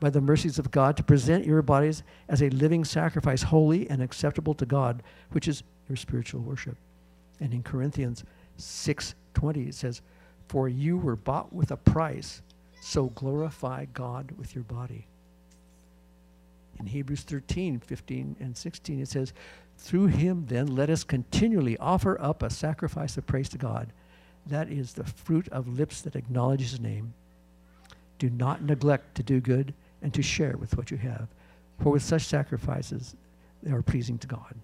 by 0.00 0.10
the 0.10 0.20
mercies 0.20 0.58
of 0.58 0.70
God 0.70 0.96
to 0.96 1.02
present 1.02 1.46
your 1.46 1.62
bodies 1.62 2.02
as 2.28 2.42
a 2.42 2.50
living 2.50 2.84
sacrifice, 2.84 3.42
holy 3.42 3.88
and 3.88 4.02
acceptable 4.02 4.54
to 4.54 4.66
God, 4.66 5.02
which 5.32 5.48
is 5.48 5.62
your 5.88 5.96
spiritual 5.96 6.40
worship. 6.40 6.76
And 7.40 7.52
in 7.52 7.62
Corinthians 7.62 8.24
6:20 8.56 9.68
it 9.68 9.74
says, 9.74 10.02
"For 10.48 10.68
you 10.68 10.96
were 10.96 11.16
bought 11.16 11.52
with 11.52 11.70
a 11.70 11.76
price, 11.76 12.42
so 12.80 13.06
glorify 13.10 13.86
God 13.86 14.32
with 14.32 14.54
your 14.54 14.64
body." 14.64 15.06
In 16.78 16.86
Hebrews 16.86 17.22
13, 17.22 17.78
15, 17.78 18.36
and 18.40 18.56
16, 18.56 19.00
it 19.00 19.08
says, 19.08 19.32
Through 19.76 20.06
him, 20.06 20.46
then, 20.46 20.66
let 20.74 20.90
us 20.90 21.04
continually 21.04 21.76
offer 21.78 22.20
up 22.20 22.42
a 22.42 22.50
sacrifice 22.50 23.16
of 23.16 23.26
praise 23.26 23.48
to 23.50 23.58
God. 23.58 23.92
That 24.46 24.70
is 24.70 24.92
the 24.92 25.04
fruit 25.04 25.48
of 25.48 25.68
lips 25.68 26.00
that 26.02 26.16
acknowledge 26.16 26.60
his 26.60 26.80
name. 26.80 27.14
Do 28.18 28.30
not 28.30 28.62
neglect 28.62 29.14
to 29.16 29.22
do 29.22 29.40
good 29.40 29.74
and 30.04 30.12
to 30.14 30.22
share 30.22 30.56
with 30.58 30.76
what 30.76 30.90
you 30.90 30.98
have. 30.98 31.26
For 31.80 31.90
with 31.90 32.02
such 32.02 32.26
sacrifices, 32.26 33.16
they 33.62 33.72
are 33.72 33.82
pleasing 33.82 34.18
to 34.18 34.28
God. 34.28 34.54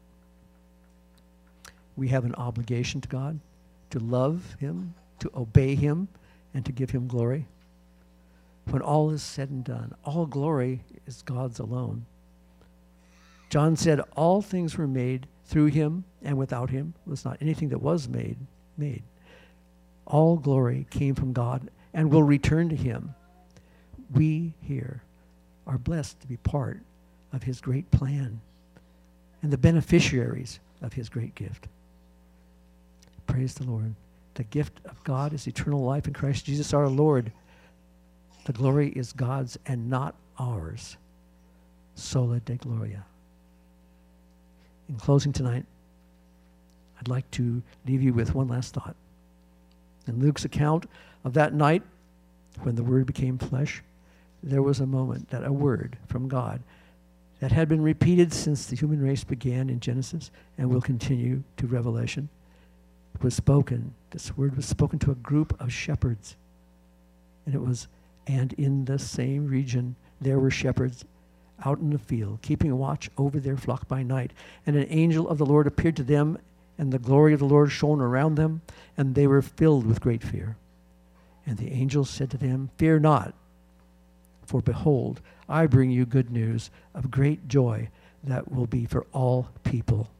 We 1.96 2.08
have 2.08 2.24
an 2.24 2.34
obligation 2.36 3.00
to 3.00 3.08
God 3.08 3.40
to 3.88 3.98
love 3.98 4.56
Him, 4.60 4.94
to 5.18 5.30
obey 5.34 5.74
Him, 5.74 6.06
and 6.54 6.64
to 6.64 6.72
give 6.72 6.90
Him 6.90 7.08
glory. 7.08 7.46
When 8.66 8.82
all 8.82 9.10
is 9.10 9.22
said 9.22 9.50
and 9.50 9.64
done, 9.64 9.94
all 10.04 10.26
glory 10.26 10.84
is 11.06 11.22
God's 11.22 11.58
alone. 11.58 12.04
John 13.48 13.74
said, 13.74 14.00
All 14.14 14.42
things 14.42 14.76
were 14.76 14.86
made 14.86 15.26
through 15.46 15.66
Him, 15.66 16.04
and 16.22 16.36
without 16.36 16.70
Him 16.70 16.94
was 17.06 17.24
not 17.24 17.38
anything 17.40 17.70
that 17.70 17.82
was 17.82 18.08
made 18.08 18.36
made. 18.76 19.02
All 20.06 20.36
glory 20.36 20.86
came 20.90 21.14
from 21.14 21.32
God 21.32 21.70
and 21.94 22.10
will 22.10 22.22
return 22.22 22.68
to 22.68 22.76
Him. 22.76 23.14
We 24.12 24.54
here 24.60 25.02
are 25.70 25.78
blessed 25.78 26.20
to 26.20 26.26
be 26.26 26.36
part 26.38 26.80
of 27.32 27.44
his 27.44 27.60
great 27.60 27.88
plan 27.92 28.40
and 29.40 29.52
the 29.52 29.56
beneficiaries 29.58 30.58
of 30.82 30.92
his 30.92 31.08
great 31.08 31.34
gift. 31.36 31.68
Praise 33.28 33.54
the 33.54 33.64
Lord. 33.64 33.94
The 34.34 34.42
gift 34.44 34.80
of 34.84 35.02
God 35.04 35.32
is 35.32 35.46
eternal 35.46 35.84
life 35.84 36.08
in 36.08 36.12
Christ 36.12 36.44
Jesus 36.44 36.74
our 36.74 36.88
Lord. 36.88 37.30
The 38.46 38.52
glory 38.52 38.88
is 38.88 39.12
God's 39.12 39.58
and 39.64 39.88
not 39.88 40.16
ours. 40.38 40.96
Soli 41.94 42.40
Deo 42.40 42.56
Gloria. 42.56 43.04
In 44.88 44.96
closing 44.96 45.32
tonight, 45.32 45.64
I'd 46.98 47.08
like 47.08 47.30
to 47.32 47.62
leave 47.86 48.02
you 48.02 48.12
with 48.12 48.34
one 48.34 48.48
last 48.48 48.74
thought. 48.74 48.96
In 50.08 50.18
Luke's 50.18 50.44
account 50.44 50.86
of 51.24 51.34
that 51.34 51.54
night 51.54 51.82
when 52.62 52.74
the 52.74 52.82
Word 52.82 53.06
became 53.06 53.38
flesh, 53.38 53.82
there 54.42 54.62
was 54.62 54.80
a 54.80 54.86
moment 54.86 55.30
that 55.30 55.46
a 55.46 55.52
word 55.52 55.98
from 56.06 56.28
God 56.28 56.62
that 57.40 57.52
had 57.52 57.68
been 57.68 57.82
repeated 57.82 58.32
since 58.32 58.66
the 58.66 58.76
human 58.76 59.00
race 59.00 59.24
began 59.24 59.70
in 59.70 59.80
Genesis 59.80 60.30
and 60.58 60.68
will 60.68 60.80
continue 60.80 61.42
to 61.56 61.66
Revelation 61.66 62.28
was 63.22 63.34
spoken. 63.34 63.94
This 64.10 64.36
word 64.36 64.56
was 64.56 64.66
spoken 64.66 64.98
to 65.00 65.10
a 65.10 65.16
group 65.16 65.58
of 65.60 65.72
shepherds. 65.72 66.36
And 67.46 67.54
it 67.54 67.60
was, 67.60 67.88
and 68.26 68.52
in 68.54 68.84
the 68.84 68.98
same 68.98 69.46
region 69.46 69.96
there 70.20 70.38
were 70.38 70.50
shepherds 70.50 71.04
out 71.64 71.78
in 71.78 71.90
the 71.90 71.98
field, 71.98 72.40
keeping 72.42 72.76
watch 72.78 73.10
over 73.18 73.38
their 73.38 73.56
flock 73.56 73.86
by 73.88 74.02
night. 74.02 74.32
And 74.66 74.76
an 74.76 74.86
angel 74.88 75.28
of 75.28 75.38
the 75.38 75.46
Lord 75.46 75.66
appeared 75.66 75.96
to 75.96 76.02
them, 76.02 76.38
and 76.78 76.92
the 76.92 76.98
glory 76.98 77.34
of 77.34 77.40
the 77.40 77.46
Lord 77.46 77.70
shone 77.70 78.00
around 78.00 78.36
them, 78.36 78.62
and 78.96 79.14
they 79.14 79.26
were 79.26 79.42
filled 79.42 79.86
with 79.86 80.00
great 80.00 80.22
fear. 80.22 80.56
And 81.44 81.58
the 81.58 81.72
angel 81.72 82.04
said 82.04 82.30
to 82.30 82.38
them, 82.38 82.70
Fear 82.78 83.00
not. 83.00 83.34
For 84.50 84.60
behold, 84.60 85.20
I 85.48 85.66
bring 85.66 85.92
you 85.92 86.04
good 86.04 86.32
news 86.32 86.72
of 86.92 87.08
great 87.08 87.46
joy 87.46 87.88
that 88.24 88.50
will 88.50 88.66
be 88.66 88.84
for 88.84 89.06
all 89.12 89.48
people. 89.62 90.10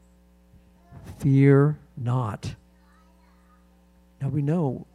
Fear 1.19 1.77
not. 1.97 2.55
Now 4.21 4.29
we 4.29 4.41
know 4.41 4.87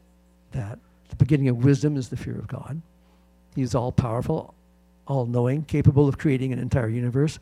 that 0.53 0.79
the 1.11 1.17
beginning 1.17 1.51
of 1.51 1.63
wisdom 1.63 1.99
is 1.99 2.09
the 2.09 2.17
fear 2.17 2.39
of 2.39 2.49
God. 2.49 2.81
He 3.55 3.61
is 3.61 3.75
all 3.75 3.93
powerful, 3.93 4.55
all 5.07 5.27
knowing, 5.27 5.65
capable 5.65 6.09
of 6.09 6.17
creating 6.17 6.55
an 6.55 6.59
entire 6.59 6.89
universe. 6.89 7.39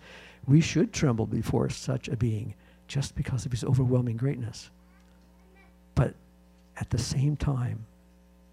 We 0.49 0.61
should 0.61 0.93
tremble 0.93 1.27
before 1.27 1.69
such 1.69 2.09
a 2.09 2.17
being 2.17 2.55
just 2.89 3.15
because 3.15 3.47
of 3.47 3.53
his 3.53 3.63
overwhelming 3.63 4.17
greatness. 4.17 4.69
But 5.95 6.15
at 6.77 6.91
the 6.91 6.99
same 6.99 7.37
time, 7.37 7.87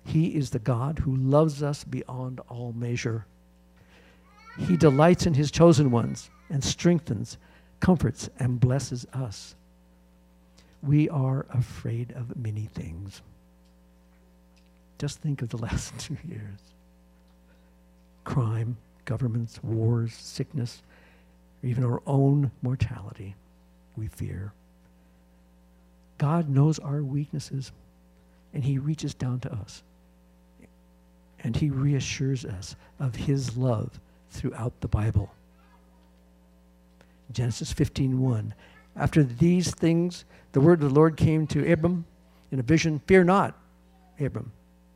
he 0.06 0.36
is 0.36 0.50
the 0.50 0.60
God 0.60 1.00
who 1.00 1.16
loves 1.16 1.62
us 1.62 1.84
beyond 1.84 2.40
all 2.50 2.74
measure. 2.74 3.26
He 4.58 4.78
delights 4.78 5.26
in 5.26 5.34
his 5.34 5.52
chosen 5.52 5.92
ones 5.92 6.30
and 6.50 6.64
strengthens, 6.64 7.38
comforts, 7.80 8.30
and 8.38 8.60
blesses 8.60 9.06
us. 9.14 9.56
We 10.84 11.08
are 11.10 11.46
afraid 11.52 12.12
of 12.12 12.36
many 12.36 12.66
things. 12.66 13.22
Just 14.98 15.20
think 15.20 15.42
of 15.42 15.50
the 15.50 15.58
last 15.62 15.98
two 16.00 16.18
years 16.28 16.60
crime, 18.24 18.78
governments, 19.06 19.60
wars, 19.64 20.14
sickness, 20.14 20.84
or 21.64 21.70
even 21.70 21.84
our 21.84 22.02
own 22.06 22.52
mortality. 22.62 23.36
We 23.98 24.08
fear. 24.08 24.54
God 26.18 26.48
knows 26.48 26.78
our 26.78 27.02
weaknesses, 27.02 27.72
and 28.54 28.64
He 28.64 28.78
reaches 28.78 29.14
down 29.16 29.40
to 29.42 29.52
us. 29.52 29.82
And 31.44 31.56
He 31.56 31.70
reassures 31.70 32.46
us 32.46 32.76
of 33.00 33.16
His 33.16 33.58
love 33.58 34.00
throughout 34.30 34.80
the 34.82 34.88
Bible. 34.88 35.34
Genesis 37.32 37.74
15:1. 37.74 38.54
After 38.96 39.24
these 39.24 39.72
things, 39.72 40.26
the 40.52 40.62
word 40.62 40.84
of 40.84 40.90
the 40.90 40.96
Lord 40.96 41.16
came 41.16 41.48
to 41.48 41.72
Abram 41.72 42.06
in 42.52 42.60
a 42.60 42.64
vision 42.64 43.00
Fear 43.08 43.24
not, 43.26 43.58
Abram. 44.20 44.52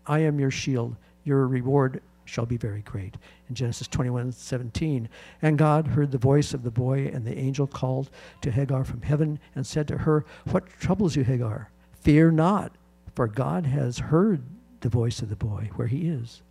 I 0.06 0.20
am 0.20 0.40
your 0.40 0.52
shield. 0.52 0.96
Your 1.24 1.48
reward 1.48 2.02
shall 2.26 2.46
be 2.46 2.58
very 2.58 2.82
great. 2.82 3.16
In 3.50 3.56
Genesis 3.56 3.88
21 3.88 4.32
17. 4.32 5.10
And 5.42 5.58
God 5.58 5.88
heard 5.88 6.12
the 6.12 6.18
voice 6.18 6.54
of 6.54 6.64
the 6.64 6.72
boy, 6.72 7.10
and 7.14 7.26
the 7.26 7.38
angel 7.38 7.68
called 7.68 8.10
to 8.42 8.52
Hagar 8.52 8.84
from 8.84 9.02
heaven 9.02 9.40
and 9.56 9.66
said 9.66 9.88
to 9.88 10.00
her, 10.00 10.26
What 10.52 10.68
troubles 10.68 11.16
you, 11.16 11.24
Hagar? 11.24 11.72
Fear 12.02 12.32
not, 12.32 12.76
for 13.16 13.28
God 13.28 13.66
has 13.66 13.98
heard 13.98 14.44
the 14.86 14.90
voice 14.90 15.24
of 15.24 15.30
the 15.30 15.36
boy 15.36 15.68
where 15.78 15.88
he 15.88 16.08
is. 16.08 16.44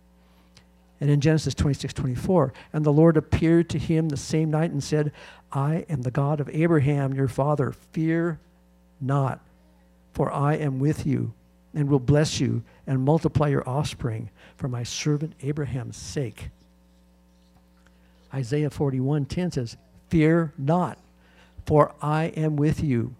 And 0.99 1.09
in 1.09 1.21
Genesis 1.21 1.53
26 1.55 1.93
24, 1.93 2.51
and 2.73 2.85
the 2.85 2.91
Lord 2.91 3.15
appeared 3.15 3.69
to 3.69 3.79
him 3.79 4.09
the 4.09 4.17
same 4.17 4.51
night 4.51 4.71
and 4.71 4.83
said, 4.83 5.13
I 5.53 5.85
am 5.87 6.01
the 6.01 6.11
God 6.11 6.41
of 6.41 6.49
Abraham, 6.49 7.13
your 7.13 7.29
father. 7.29 7.71
Fear 7.71 8.41
not, 8.99 9.39
for 10.11 10.29
I 10.33 10.55
am 10.55 10.79
with 10.79 11.07
you 11.07 11.33
and 11.73 11.87
will 11.89 11.99
bless 11.99 12.41
you 12.41 12.61
and 12.85 13.05
multiply 13.05 13.47
your 13.47 13.67
offspring 13.67 14.29
for 14.57 14.67
my 14.67 14.83
servant 14.83 15.33
Abraham's 15.41 15.95
sake. 15.95 16.49
Isaiah 18.33 18.69
41:10 18.69 19.53
says, 19.53 19.77
"Fear 20.09 20.51
not, 20.57 20.97
for 21.65 21.93
I 22.01 22.25
am 22.35 22.57
with 22.57 22.83
you. 22.83 23.15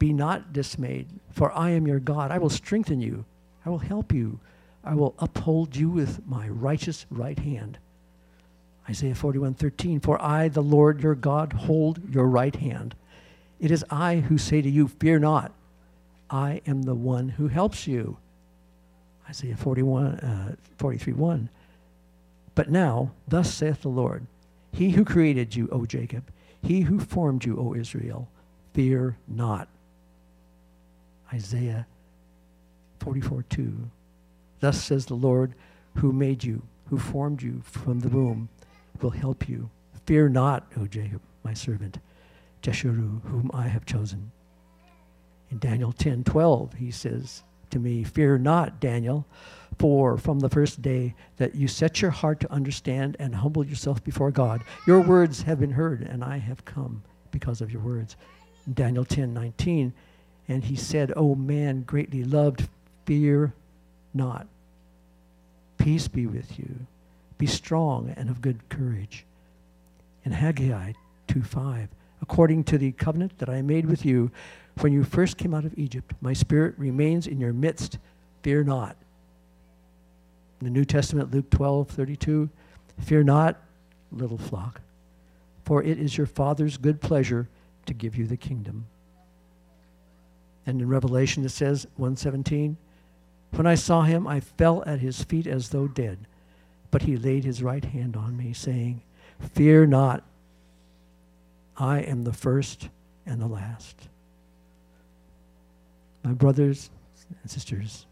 Be 0.00 0.12
not 0.12 0.52
dismayed, 0.52 1.06
for 1.30 1.52
I 1.52 1.70
am 1.70 1.86
your 1.86 2.00
God. 2.00 2.32
I 2.32 2.38
will 2.38 2.50
strengthen 2.50 3.00
you. 3.00 3.24
I 3.70 3.72
will 3.72 3.78
help 3.78 4.12
you. 4.12 4.40
I 4.82 4.96
will 4.96 5.14
uphold 5.20 5.76
you 5.76 5.90
with 5.90 6.26
my 6.26 6.48
righteous 6.48 7.06
right 7.08 7.38
hand." 7.38 7.78
Isaiah 8.88 9.14
41:13, 9.14 10.00
"For 10.00 10.20
I, 10.20 10.48
the 10.48 10.60
Lord 10.60 11.04
your 11.04 11.14
God, 11.14 11.52
hold 11.52 12.12
your 12.12 12.26
right 12.26 12.56
hand. 12.56 12.96
It 13.60 13.70
is 13.70 13.84
I 13.88 14.16
who 14.22 14.38
say 14.38 14.60
to 14.60 14.68
you, 14.68 14.88
fear 14.88 15.20
not." 15.20 15.52
I 16.28 16.62
am 16.66 16.82
the 16.82 16.96
one 16.96 17.28
who 17.28 17.46
helps 17.46 17.86
you. 17.86 18.16
Isaiah 19.28 19.56
41, 19.56 20.18
uh, 20.18 20.56
43 20.76 21.12
1. 21.12 21.48
But 22.56 22.72
now, 22.72 23.12
thus 23.28 23.54
saith 23.54 23.82
the 23.82 23.88
Lord, 23.88 24.26
He 24.72 24.90
who 24.90 25.04
created 25.04 25.54
you, 25.54 25.68
O 25.70 25.86
Jacob, 25.86 26.24
He 26.60 26.80
who 26.80 26.98
formed 26.98 27.44
you, 27.44 27.56
O 27.56 27.74
Israel, 27.76 28.28
fear 28.72 29.16
not. 29.28 29.68
Isaiah 31.32 31.86
44 33.00 33.42
2. 33.44 33.90
Thus 34.60 34.82
says 34.82 35.06
the 35.06 35.14
Lord 35.14 35.54
who 35.96 36.12
made 36.12 36.44
you, 36.44 36.62
who 36.88 36.98
formed 36.98 37.42
you 37.42 37.62
from 37.64 38.00
the 38.00 38.08
womb, 38.08 38.48
will 39.00 39.10
help 39.10 39.48
you. 39.48 39.70
Fear 40.06 40.30
not, 40.30 40.66
O 40.78 40.86
Jacob, 40.86 41.22
my 41.42 41.54
servant, 41.54 41.98
Jeshurun, 42.62 43.22
whom 43.24 43.50
I 43.54 43.68
have 43.68 43.86
chosen. 43.86 44.32
In 45.50 45.58
Daniel 45.58 45.92
10 45.92 46.24
12, 46.24 46.74
he 46.74 46.90
says 46.90 47.42
to 47.70 47.78
me, 47.78 48.04
Fear 48.04 48.38
not, 48.38 48.80
Daniel, 48.80 49.26
for 49.78 50.18
from 50.18 50.40
the 50.40 50.48
first 50.48 50.82
day 50.82 51.14
that 51.38 51.54
you 51.54 51.66
set 51.66 52.02
your 52.02 52.10
heart 52.10 52.40
to 52.40 52.52
understand 52.52 53.16
and 53.18 53.34
humble 53.34 53.64
yourself 53.64 54.04
before 54.04 54.30
God, 54.30 54.62
your 54.86 55.00
words 55.00 55.42
have 55.42 55.60
been 55.60 55.72
heard, 55.72 56.02
and 56.02 56.22
I 56.22 56.36
have 56.36 56.64
come 56.64 57.02
because 57.30 57.60
of 57.60 57.72
your 57.72 57.82
words. 57.82 58.16
In 58.66 58.74
Daniel 58.74 59.04
10 59.04 59.32
19, 59.32 59.92
and 60.48 60.64
he 60.64 60.76
said, 60.76 61.12
O 61.16 61.34
man 61.34 61.82
greatly 61.82 62.24
loved, 62.24 62.68
fear 63.04 63.54
not. 64.14 64.46
Peace 65.78 66.08
be 66.08 66.26
with 66.26 66.58
you. 66.58 66.86
Be 67.38 67.46
strong 67.46 68.12
and 68.16 68.28
of 68.28 68.42
good 68.42 68.68
courage. 68.68 69.24
In 70.24 70.32
Haggai 70.32 70.92
2:5, 71.28 71.88
according 72.20 72.64
to 72.64 72.76
the 72.76 72.92
covenant 72.92 73.38
that 73.38 73.48
I 73.48 73.62
made 73.62 73.86
with 73.86 74.04
you 74.04 74.30
when 74.80 74.92
you 74.92 75.04
first 75.04 75.38
came 75.38 75.54
out 75.54 75.64
of 75.64 75.78
Egypt, 75.78 76.12
my 76.20 76.32
spirit 76.32 76.78
remains 76.78 77.26
in 77.26 77.40
your 77.40 77.52
midst. 77.52 77.98
Fear 78.42 78.64
not. 78.64 78.96
In 80.60 80.66
the 80.66 80.70
New 80.70 80.84
Testament, 80.84 81.30
Luke 81.30 81.48
12:32, 81.50 82.50
fear 82.98 83.22
not, 83.22 83.58
little 84.12 84.38
flock, 84.38 84.82
for 85.64 85.82
it 85.82 85.98
is 85.98 86.18
your 86.18 86.26
Father's 86.26 86.76
good 86.76 87.00
pleasure 87.00 87.48
to 87.86 87.94
give 87.94 88.16
you 88.16 88.26
the 88.26 88.36
kingdom. 88.36 88.86
And 90.66 90.82
in 90.82 90.88
Revelation 90.88 91.44
it 91.44 91.50
says 91.50 91.86
117, 91.96 92.76
when 93.52 93.66
I 93.66 93.74
saw 93.74 94.02
him, 94.02 94.26
I 94.26 94.40
fell 94.40 94.82
at 94.86 95.00
his 95.00 95.22
feet 95.22 95.46
as 95.46 95.70
though 95.70 95.88
dead. 95.88 96.18
But 96.90 97.02
he 97.02 97.16
laid 97.16 97.44
his 97.44 97.62
right 97.62 97.84
hand 97.84 98.16
on 98.16 98.36
me, 98.36 98.52
saying, 98.52 99.02
Fear 99.54 99.86
not, 99.86 100.24
I 101.76 102.00
am 102.00 102.24
the 102.24 102.32
first 102.32 102.88
and 103.26 103.40
the 103.40 103.46
last. 103.46 103.96
My 106.22 106.32
brothers 106.32 106.90
and 107.42 107.50
sisters, 107.50 108.06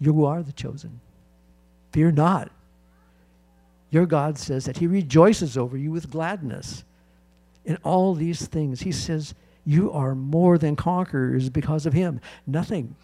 you 0.00 0.24
are 0.26 0.42
the 0.42 0.52
chosen. 0.52 1.00
Fear 1.92 2.12
not. 2.12 2.50
Your 3.90 4.06
God 4.06 4.38
says 4.38 4.64
that 4.66 4.78
He 4.78 4.86
rejoices 4.86 5.56
over 5.56 5.76
you 5.76 5.90
with 5.90 6.10
gladness. 6.10 6.84
In 7.64 7.76
all 7.82 8.14
these 8.14 8.46
things, 8.46 8.80
He 8.80 8.92
says, 8.92 9.34
you 9.64 9.92
are 9.92 10.14
more 10.14 10.58
than 10.58 10.76
conquerors 10.76 11.48
because 11.48 11.86
of 11.86 11.92
Him. 11.92 12.20
Nothing, 12.46 12.94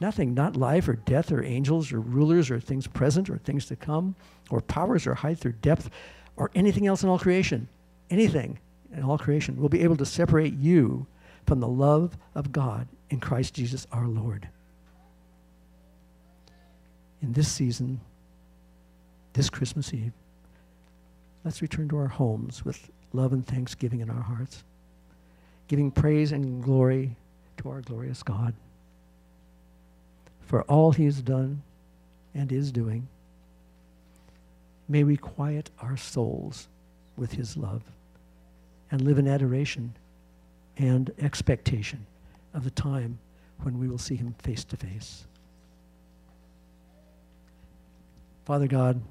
nothing, 0.00 0.34
not 0.34 0.56
life 0.56 0.88
or 0.88 0.94
death 0.94 1.32
or 1.32 1.42
angels 1.42 1.92
or 1.92 2.00
rulers 2.00 2.50
or 2.50 2.60
things 2.60 2.86
present 2.86 3.28
or 3.28 3.38
things 3.38 3.66
to 3.66 3.76
come 3.76 4.14
or 4.50 4.60
powers 4.60 5.06
or 5.06 5.14
height 5.14 5.44
or 5.44 5.52
depth 5.52 5.90
or 6.36 6.50
anything 6.54 6.86
else 6.86 7.02
in 7.02 7.08
all 7.08 7.18
creation, 7.18 7.68
anything 8.10 8.58
in 8.94 9.02
all 9.02 9.18
creation 9.18 9.60
will 9.60 9.68
be 9.68 9.82
able 9.82 9.96
to 9.96 10.06
separate 10.06 10.54
you 10.54 11.06
from 11.46 11.60
the 11.60 11.68
love 11.68 12.16
of 12.34 12.52
God 12.52 12.86
in 13.10 13.20
Christ 13.20 13.54
Jesus 13.54 13.86
our 13.92 14.06
Lord. 14.06 14.48
In 17.20 17.32
this 17.32 17.50
season, 17.50 18.00
this 19.32 19.50
Christmas 19.50 19.92
Eve, 19.92 20.12
let's 21.44 21.62
return 21.62 21.88
to 21.88 21.96
our 21.96 22.08
homes 22.08 22.64
with 22.64 22.90
love 23.12 23.32
and 23.32 23.44
thanksgiving 23.46 24.00
in 24.00 24.10
our 24.10 24.22
hearts, 24.22 24.62
giving 25.66 25.90
praise 25.90 26.32
and 26.32 26.62
glory 26.62 27.16
to 27.56 27.70
our 27.70 27.80
glorious 27.80 28.22
God 28.22 28.54
for 30.48 30.62
all 30.62 30.92
he 30.92 31.04
has 31.04 31.20
done 31.20 31.62
and 32.34 32.50
is 32.50 32.72
doing. 32.72 33.06
May 34.88 35.04
we 35.04 35.18
quiet 35.18 35.68
our 35.78 35.98
souls 35.98 36.68
with 37.18 37.32
his 37.32 37.54
love 37.54 37.82
and 38.90 39.02
live 39.02 39.18
in 39.18 39.28
adoration 39.28 39.94
and 40.78 41.12
expectation 41.18 42.06
of 42.54 42.64
the 42.64 42.70
time 42.70 43.18
when 43.62 43.78
we 43.78 43.88
will 43.88 43.98
see 43.98 44.16
him 44.16 44.34
face 44.38 44.64
to 44.64 44.76
face. 44.78 45.26
Father 48.46 48.66
God, 48.66 49.02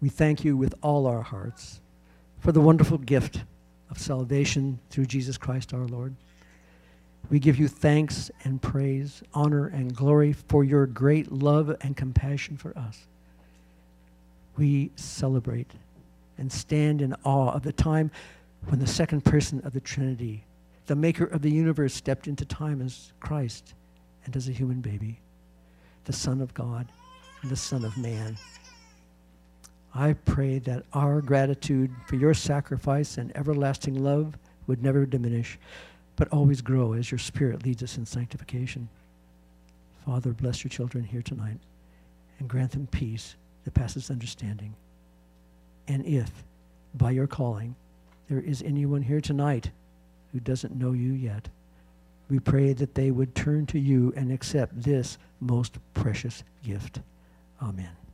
we 0.00 0.08
thank 0.08 0.44
you 0.44 0.56
with 0.56 0.74
all 0.80 1.06
our 1.06 1.20
hearts 1.20 1.82
for 2.38 2.52
the 2.52 2.60
wonderful 2.60 2.96
gift 2.96 3.42
of 3.90 3.98
salvation 3.98 4.78
through 4.88 5.04
Jesus 5.04 5.36
Christ 5.36 5.74
our 5.74 5.84
Lord. 5.84 6.14
We 7.28 7.38
give 7.40 7.58
you 7.58 7.66
thanks 7.66 8.30
and 8.44 8.62
praise, 8.62 9.22
honor 9.34 9.66
and 9.66 9.94
glory 9.94 10.32
for 10.32 10.62
your 10.62 10.86
great 10.86 11.32
love 11.32 11.74
and 11.80 11.96
compassion 11.96 12.56
for 12.56 12.76
us. 12.78 13.06
We 14.56 14.90
celebrate 14.94 15.72
and 16.38 16.52
stand 16.52 17.02
in 17.02 17.14
awe 17.24 17.50
of 17.50 17.62
the 17.62 17.72
time 17.72 18.10
when 18.66 18.78
the 18.78 18.86
second 18.86 19.24
person 19.24 19.60
of 19.64 19.72
the 19.72 19.80
Trinity, 19.80 20.44
the 20.86 20.94
maker 20.94 21.24
of 21.24 21.42
the 21.42 21.50
universe, 21.50 21.94
stepped 21.94 22.28
into 22.28 22.44
time 22.44 22.80
as 22.80 23.12
Christ 23.18 23.74
and 24.24 24.36
as 24.36 24.48
a 24.48 24.52
human 24.52 24.80
baby, 24.80 25.18
the 26.04 26.12
Son 26.12 26.40
of 26.40 26.54
God 26.54 26.86
and 27.42 27.50
the 27.50 27.56
Son 27.56 27.84
of 27.84 27.96
Man. 27.96 28.36
I 29.94 30.12
pray 30.12 30.58
that 30.60 30.84
our 30.92 31.20
gratitude 31.22 31.90
for 32.06 32.16
your 32.16 32.34
sacrifice 32.34 33.18
and 33.18 33.34
everlasting 33.36 34.02
love 34.02 34.36
would 34.66 34.82
never 34.82 35.06
diminish, 35.06 35.58
but 36.16 36.28
always 36.28 36.62
grow 36.62 36.94
as 36.94 37.10
your 37.10 37.18
Spirit 37.18 37.64
leads 37.64 37.82
us 37.82 37.96
in 37.96 38.06
sanctification. 38.06 38.88
Father, 40.04 40.32
bless 40.32 40.64
your 40.64 40.70
children 40.70 41.04
here 41.04 41.22
tonight 41.22 41.58
and 42.38 42.48
grant 42.48 42.72
them 42.72 42.86
peace 42.86 43.36
that 43.64 43.74
passes 43.74 44.10
understanding. 44.10 44.74
And 45.88 46.04
if, 46.06 46.30
by 46.94 47.10
your 47.10 47.26
calling, 47.26 47.74
there 48.28 48.40
is 48.40 48.62
anyone 48.62 49.02
here 49.02 49.20
tonight 49.20 49.70
who 50.32 50.40
doesn't 50.40 50.76
know 50.76 50.92
you 50.92 51.12
yet, 51.12 51.48
we 52.28 52.38
pray 52.38 52.72
that 52.72 52.94
they 52.94 53.10
would 53.10 53.34
turn 53.34 53.66
to 53.66 53.78
you 53.78 54.12
and 54.16 54.32
accept 54.32 54.82
this 54.82 55.18
most 55.40 55.78
precious 55.94 56.42
gift. 56.64 57.00
Amen. 57.62 58.05